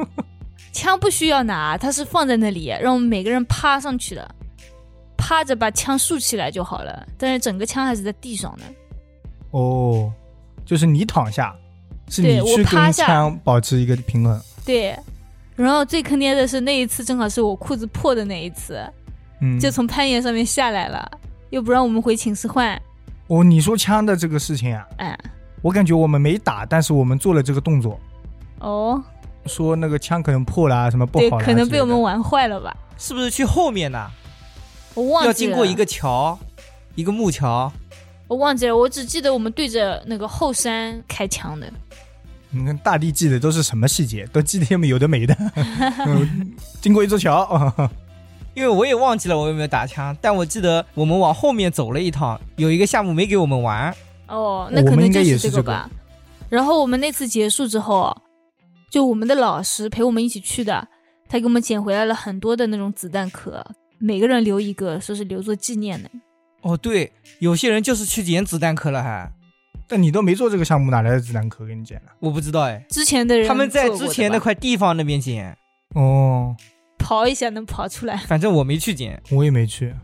[0.72, 4.34] 枪不需要拿，它是放在那里，让我们每个人趴上去的，
[5.14, 7.06] 趴着把枪竖起来就好了。
[7.18, 8.64] 但是整个枪还是在地上的。
[9.50, 10.10] 哦，
[10.64, 11.54] 就是你躺下，
[12.08, 14.40] 是你去跟趴下枪保持一个平衡。
[14.64, 14.98] 对，
[15.56, 18.78] 然后最坑爹的是那一次正好是我裤子破的那一次，
[19.40, 21.10] 嗯，就从攀岩上面下来了，
[21.50, 22.80] 又不让我们回寝室换。
[23.28, 25.18] 哦，你说枪的这个事情啊，哎，
[25.62, 27.98] 我感觉我们没打，但是我们做了这个动作，
[28.60, 29.02] 哦，
[29.46, 32.76] 说那个枪可能破了啊，什么不对，好了啊可能被我们玩坏了吧？
[32.98, 34.06] 是不是去后面呢？
[34.94, 36.38] 我忘记了，要经过一个桥，
[36.94, 37.72] 一个木桥。
[38.28, 41.72] 我忘记了，我只记得我们对着那个后山开枪的。
[42.56, 45.36] 你看大地记得都是什么细节，都记得些有的没的。
[46.06, 47.90] 嗯经过一座桥，哦
[48.54, 53.94] 因为我也忘记了我有没有打枪，但我记得我们往后面走了一趟，有一个项目没给我们玩。
[54.28, 55.90] 哦，那可能就是这个这个吧。
[56.48, 58.16] 然后我们那次结束之后，
[58.90, 60.88] 就我们的老师陪我们一起去的，
[61.28, 63.62] 他给我们捡回来了很多的那种子弹壳，
[63.98, 66.08] 每个人留一个，说是留作纪念的。
[66.62, 69.30] 哦，对，有些人就是去捡子弹壳了还，
[69.88, 72.12] 但你都没做这个项目，哪来的子弹壳给你捡了？
[72.20, 72.84] 我不知道哎。
[72.88, 75.56] 之前的人他们在之前那块地方那边捡，
[75.94, 76.54] 哦，
[76.98, 78.16] 刨一下能刨出来。
[78.26, 79.22] 反正我没去捡。
[79.30, 79.94] 我也没去，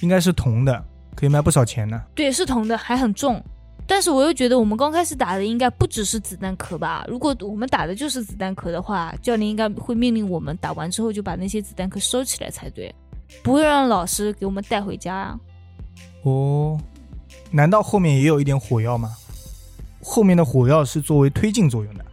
[0.00, 0.84] 应该是铜的，
[1.16, 2.02] 可以卖不少钱呢。
[2.14, 3.42] 对，是铜的，还很重。
[3.86, 7.04] 但是我又觉得我们刚开始打的应该不只是子弹壳吧？
[7.06, 12.94] 如果我们打的就是子弹壳的话，教练应该会命令我们打完之后就把那些子弹壳收起来才对，
[13.42, 15.38] 不会让老师给我们带回家啊。
[16.22, 16.80] 哦，
[17.54, 19.14] 难道后面也有一点火药吗？
[20.02, 22.04] 后面的火药是作为推进作用的。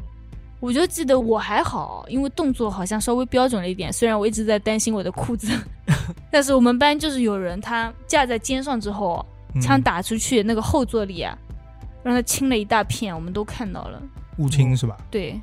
[0.59, 3.91] 我就记得我还好，因为动作好像稍微标准了一点。
[3.91, 5.51] 虽然我一直在担心我的裤子，
[6.29, 9.25] 但是我们班就是有人他架在肩上之后，
[9.55, 11.35] 嗯枪打出去，那个后坐力啊，
[12.03, 13.99] 让他清了一大片，我们都看到了。
[14.37, 14.95] 雾清是吧？
[15.09, 15.41] 对，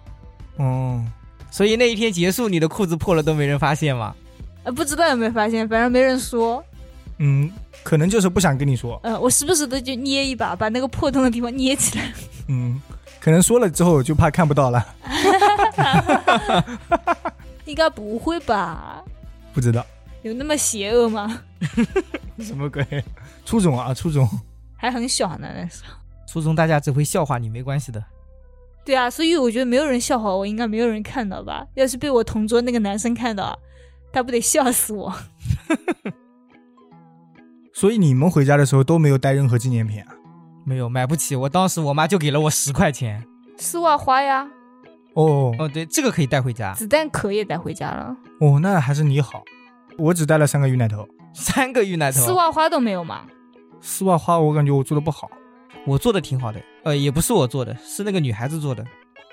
[0.59, 1.05] 哦，
[1.51, 4.15] 所以那一天结束，你的裤子破了都没人发现吗？
[4.63, 6.63] 呃，不知道有没有发现，反正没人说。
[7.19, 7.51] 嗯，
[7.83, 8.99] 可能就是不想跟你说。
[9.03, 12.13] 呃，我时不时的就捏一把，把那个破洞的地方捏起来。
[12.49, 12.81] 嗯，
[13.21, 14.87] 可能说了之后就怕看不到了。
[17.67, 19.03] 应该不会吧？
[19.53, 19.85] 不知道
[20.23, 21.43] 有那么邪恶吗？
[22.41, 22.87] 什么鬼？
[23.45, 24.29] 初中啊，初中。
[24.77, 25.95] 还很小呢，那时候。
[26.27, 28.03] 初中大家只会笑话你，没关系的。
[28.85, 31.67] 对啊，所以我觉得没有人笑话我，应该没有人看到吧？
[31.75, 33.59] 要是被我同桌那个男生看到，
[34.13, 35.13] 他不得笑死我？
[37.79, 40.09] 所以你们回家的时候都没有带任何纪念品啊？
[40.65, 43.25] 没有买不起，我当时我妈就给了我十块钱。
[43.57, 44.49] 丝袜花呀，
[45.15, 49.45] 哦哦，对，这个可以带回家，子弹壳也带回家了，哦，那还是你好，
[49.97, 52.19] 我只带了三个芋奶头，三个芋奶头。
[52.19, 53.21] 丝袜花都没有吗？
[53.81, 55.31] 丝袜花我感觉我做的不好。
[55.87, 58.85] 我做的挺好的，呃，也不是我做的，是那个女孩子做的。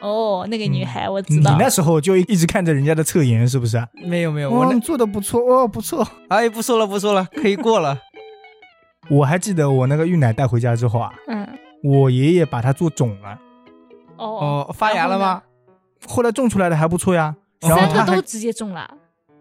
[0.02, 3.84] 哦，那个女孩我知道，你那时候就一直看着人家的侧颜，是不是？
[4.06, 6.08] 没有没有，我哦，做的不错哦，不错。
[6.30, 7.98] 哎不说了不说了，可以过了。
[9.10, 11.47] 我还记得我那个芋奶带回家之后啊，嗯，
[11.84, 13.39] 我爷爷把它做种了，
[14.18, 15.43] 哦，哦，发芽了吗？
[16.08, 17.36] 后来种出来的还不错呀。
[17.62, 18.89] 哦然后他三个都直接种了，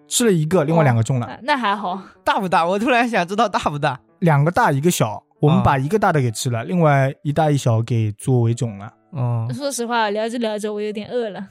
[0.08, 2.64] 吃了一个，另外两个种了，啊那还好，大不大？
[2.64, 4.00] 我突然想知道大不大。
[4.20, 5.22] 两个大一个小。
[5.40, 8.90] 我们啊把一个大的给吃了，另外一大一小给作为种了。
[9.12, 11.48] 嗯，说实话，聊着聊着我有点饿了。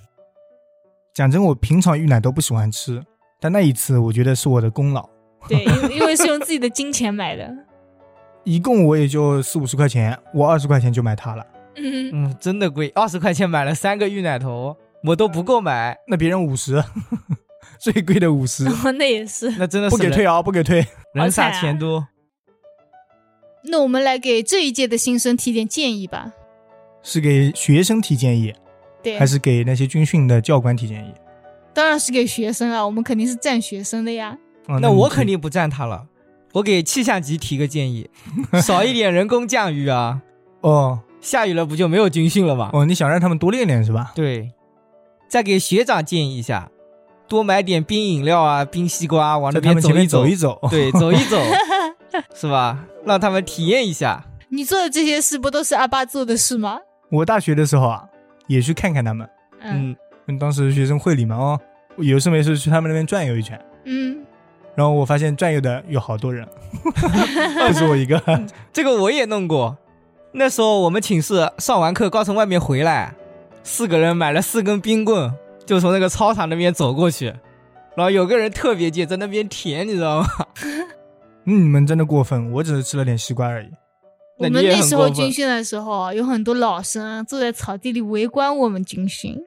[1.13, 3.03] 讲真，我平常芋奶都不喜欢吃，
[3.39, 5.07] 但那一次我觉得是我的功劳。
[5.47, 7.55] 对，因为因为是用自己的金钱买的。
[8.43, 11.45] 一共我也就四五十块钱，我二十块钱就买它了。
[11.75, 16.83] 嗯，嗯，真的贵，二十块钱买了三个芋奶头，我都不够买，那别人五十，
[17.79, 19.49] 最贵的五十， 哦，那也是。
[19.57, 20.85] 那真的是不给退啊，不给退。
[21.13, 22.07] 人傻钱多。
[23.65, 26.33] 那我们来给这一届的新生提点建议吧。
[27.01, 28.53] 是给学生提建议，
[29.01, 31.13] 对，还是给那些军训的教官提建议？
[31.73, 34.37] 当然是给学生啊，我们肯定是占学生的呀。
[34.67, 36.05] 哦那我肯定不赞他了。
[36.53, 38.09] 我给气象局提个建议，
[38.61, 40.21] 少一点人工降雨啊，
[40.61, 42.69] 哦下雨了不就没有军训了吗？
[42.73, 44.11] 哦，你想让他们多练练是吧？
[44.15, 44.51] 对，
[45.27, 46.69] 再给学长建议一下，
[47.27, 50.69] 多买点冰饮料啊、冰西瓜啊，往那边在他们前面走一走一走。
[50.69, 51.37] 对， 走一走，
[52.35, 52.85] 是吧？
[53.05, 54.25] 让他们体验一下。
[54.49, 56.77] 你做的这些事不都是阿爸做的事吗？
[57.09, 58.03] 我大学的时候啊，
[58.47, 59.27] 也去看看他们。
[59.61, 59.95] 嗯，
[60.39, 61.59] 当时学生会里嘛，哦，
[61.97, 64.23] 有事没事去他们那边转悠一圈，嗯，
[64.75, 66.47] 然后我发现转悠的有好多人，
[67.67, 68.21] 不是我一个。
[68.71, 69.77] 这个我也弄过。
[70.31, 73.13] 那时候我们寝室上完课刚从外面回来，
[73.63, 75.31] 四个人买了四根冰棍，
[75.65, 77.27] 就从那个操场那边走过去。
[77.95, 80.27] 然后有个人特别贱，在那边舔，你知道吗？
[81.45, 83.67] 嗯，你们真的过分，我只是吃了点西瓜而已。
[84.39, 89.37] 我们那时候军训的时候，有很多老生坐在草地里围观我们军训，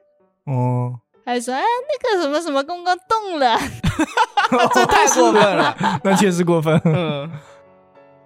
[0.45, 0.93] 哦，
[1.25, 3.59] 还说：“哎，那个什么什么刚刚动了。
[4.73, 5.77] 这太过分了。
[6.03, 6.79] 那确实过分。
[6.85, 7.31] 嗯，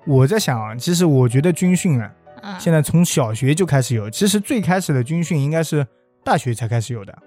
[0.06, 2.12] 我在想啊，其实我觉得军训啊，”
[2.44, 5.86] 嗯，现在从小学就开始有，其实最开始的军训应该是
[6.24, 7.18] 大学才开始有的，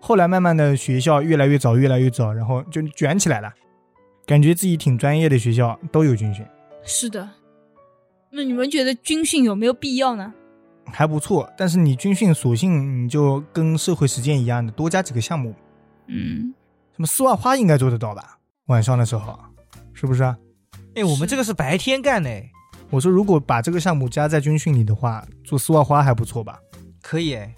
[0.00, 3.52] 后来慢慢的学校越来越早，越来越早，然后就卷起来了，
[4.26, 6.44] 感觉自己挺专业的学校都有军训，
[6.82, 7.28] 是的。
[8.30, 10.32] 那你们觉得军训有没有必要呢？
[10.92, 11.48] 还不错。
[11.56, 15.54] 但是你军训索性你就跟社会实践一样的，多加几个项目，
[16.08, 16.52] 嗯，
[16.94, 18.33] 什么丝袜花应该做得到吧？
[18.66, 19.38] 晚上的时候，
[19.92, 20.36] 是不是啊？
[20.94, 22.50] 哎，我们这个是白天干的，哎
[22.90, 26.58] 我说如果把这个项目加在军训里的话，做丝袜花还不错吧？
[27.02, 27.52] 可以哎。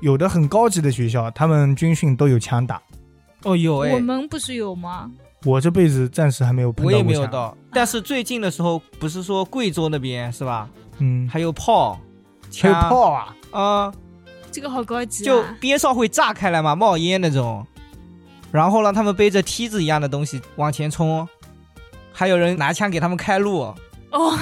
[0.00, 2.80] 有的很高级的学校，他们军训都有枪打，
[3.42, 5.10] 哦，有哎我，们不是有吗？
[5.44, 7.12] 我这辈子暂时还没有碰到我过枪。
[7.12, 7.56] 也没有到。
[7.72, 10.68] 但是最近的时候，不是说贵州那边是吧？
[10.98, 11.94] 嗯，还有炮，
[12.60, 13.36] 还有枪炮啊！
[13.50, 13.94] 啊、
[14.50, 15.56] 这个好高级就啊！
[15.60, 17.66] 边上会炸开来嘛，冒烟那种。
[18.54, 21.28] 然后让他们背着梯子一样的东西往前冲，
[22.12, 23.62] 还有人拿枪给他们开路。
[24.12, 24.38] 哦，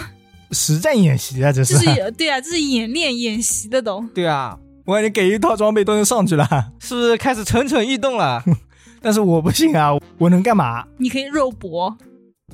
[0.50, 1.94] 实战演习啊，这这是。
[1.94, 4.04] 是对啊，这是演练演习的都。
[4.14, 6.46] 对啊，我感觉给一套装备都能上去了，
[6.78, 8.44] 是不是开始蠢蠢欲动了？
[9.00, 10.84] 但是我不信啊，我能干嘛？
[10.98, 11.96] 你可以肉搏，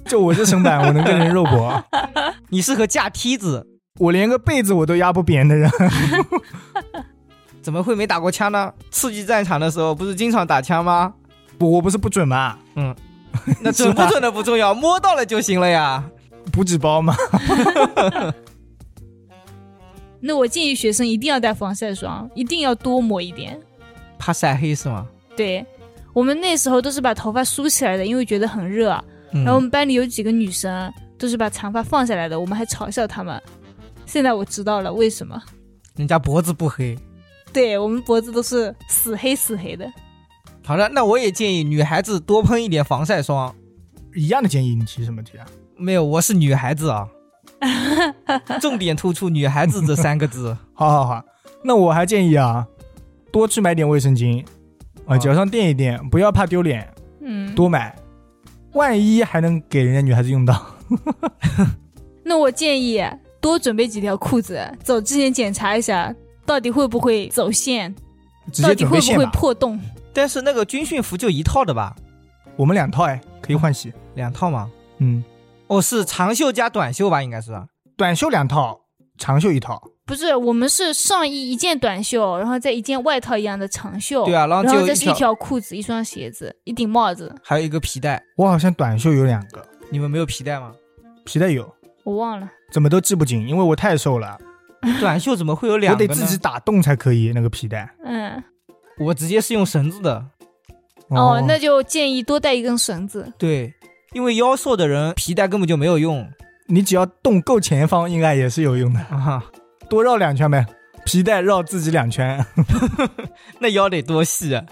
[0.05, 1.85] 就我这身板，我能跟人肉搏，
[2.51, 3.67] 你适合架梯子，
[3.99, 5.69] 我连个被子我都压不扁的人。
[7.61, 8.73] 怎么会没打过枪呢？
[8.93, 11.13] 刺激战场的时候不是经常打枪吗？
[11.61, 12.59] 我我不是不准吗？
[13.61, 16.03] 那准不准的不重要，摸到了就行了呀。
[16.53, 17.15] 补纸包吗？
[20.21, 23.59] 那我建议学生一定要带防晒霜，一定要多抹一点。
[24.19, 25.07] 怕晒黑是吗？
[25.37, 25.65] 对
[26.13, 28.93] 我们那时候都是把头发梳起来的，因为觉得很热。
[29.33, 33.41] 嗯然后我们班里有几个女生都是把长发放下来的，我们还嘲笑她们。
[34.07, 35.41] 现在我知道了为什么，
[35.97, 36.99] 人家脖子不黑。
[37.53, 39.87] 对我们脖子都是死黑死黑的。
[40.69, 43.55] 好的，那我也建议女孩子多喷一点防晒霜。
[44.15, 45.47] 一样的建议，你提什么提啊？
[45.79, 47.09] 没有，我是女孩子啊，
[48.61, 50.55] 重点突出“女孩子”这三个字。
[50.77, 51.25] 好好好，
[51.65, 52.67] 那我还建议啊，
[53.33, 54.43] 多去买点卫生巾，
[55.07, 56.87] 啊，哦脚上垫一垫，不要怕丢脸，
[57.23, 57.97] 嗯，多买，
[58.75, 60.67] 万一还能给人家女孩子用到。
[62.23, 63.03] 那我建议
[63.41, 66.15] 多准备几条裤子，走之前检查一下，
[66.45, 67.95] 到底会不会走线，
[68.53, 69.81] 直接到底会不会破洞。
[70.13, 71.95] 但是那个军训服就一套的吧？
[72.57, 73.93] 我们两套哎，可以换洗。
[74.15, 74.71] 两套吗？
[74.99, 75.23] 嗯，
[75.69, 77.23] 哦，是长袖加短袖吧？
[77.23, 77.53] 应该是。
[77.97, 78.81] 短袖两套，
[79.17, 79.81] 长袖一套。
[80.05, 84.25] 不是，我们是上衣一件短袖，然后再一件外套一样的长袖。
[84.25, 88.23] 对啊，然后然后就，这是一条裤子、一双鞋子、一顶帽子，还有一个皮带。
[88.37, 90.73] 我好像短袖有两个，你们没有皮带吗？
[91.25, 91.71] 皮带有，
[92.05, 92.49] 我忘了。
[92.73, 94.39] 怎么都系不紧，因为我太瘦了，
[94.99, 96.09] 短袖怎么会有两我个呢？
[96.09, 97.95] 得自己打洞才可以那个皮带。
[98.03, 98.43] 嗯，
[98.99, 100.25] 我直接是用绳子的。
[101.09, 103.33] 哦，那就建议多带一根绳子。
[103.39, 103.73] 对，
[104.13, 106.29] 因为腰瘦的人皮带根本就没有用
[106.67, 109.01] 你只要洞够前方，应该也是有用的。
[109.01, 109.43] 啊。
[109.89, 110.67] 多绕两圈呗，
[111.07, 112.45] 皮带绕自己两圈。
[113.59, 114.63] 那腰得多细啊！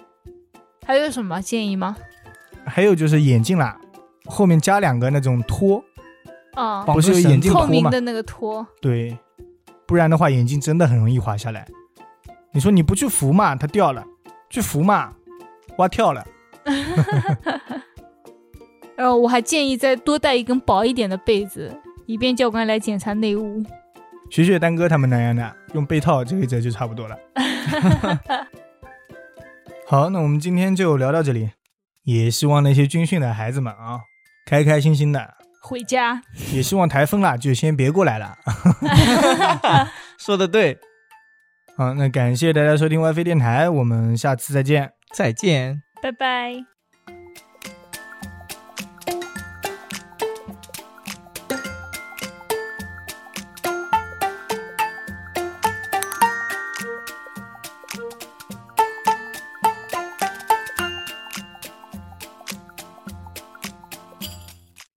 [0.85, 1.97] 还有什么建议吗？
[2.67, 3.81] 还有就是眼镜啦，
[4.27, 5.83] 后面加两个那种托，
[6.53, 7.71] 啊、不是有眼镜透托吗？
[7.71, 8.67] 明的那个托。
[8.83, 9.17] 对，
[9.87, 11.67] 不然的话眼镜真的很容易滑下来。
[12.53, 14.03] 你说你不去扶嘛，它掉了；
[14.51, 15.13] 去扶嘛，
[15.79, 16.27] 蛙跳了。
[18.97, 21.71] 然后我还建议再多带一根薄一点的被子，
[22.07, 23.63] 以便教官来检查内务。
[24.31, 27.17] 学学丹哥他们那样的，用被套折一折就差不多了。
[29.87, 31.51] 好，那我们今天就聊到这里，
[32.03, 34.01] 也希望那些军训的孩子们啊，
[34.47, 35.35] 开开心心的。
[35.63, 36.23] 回家，
[36.53, 38.37] 也希望台风啦，就先别过来了。
[40.19, 40.79] 说的对，
[41.77, 44.93] 好，那感谢大家收听 WiFi 电台，我们下次再见。
[45.13, 45.83] 再见。
[46.03, 46.76] 拜拜。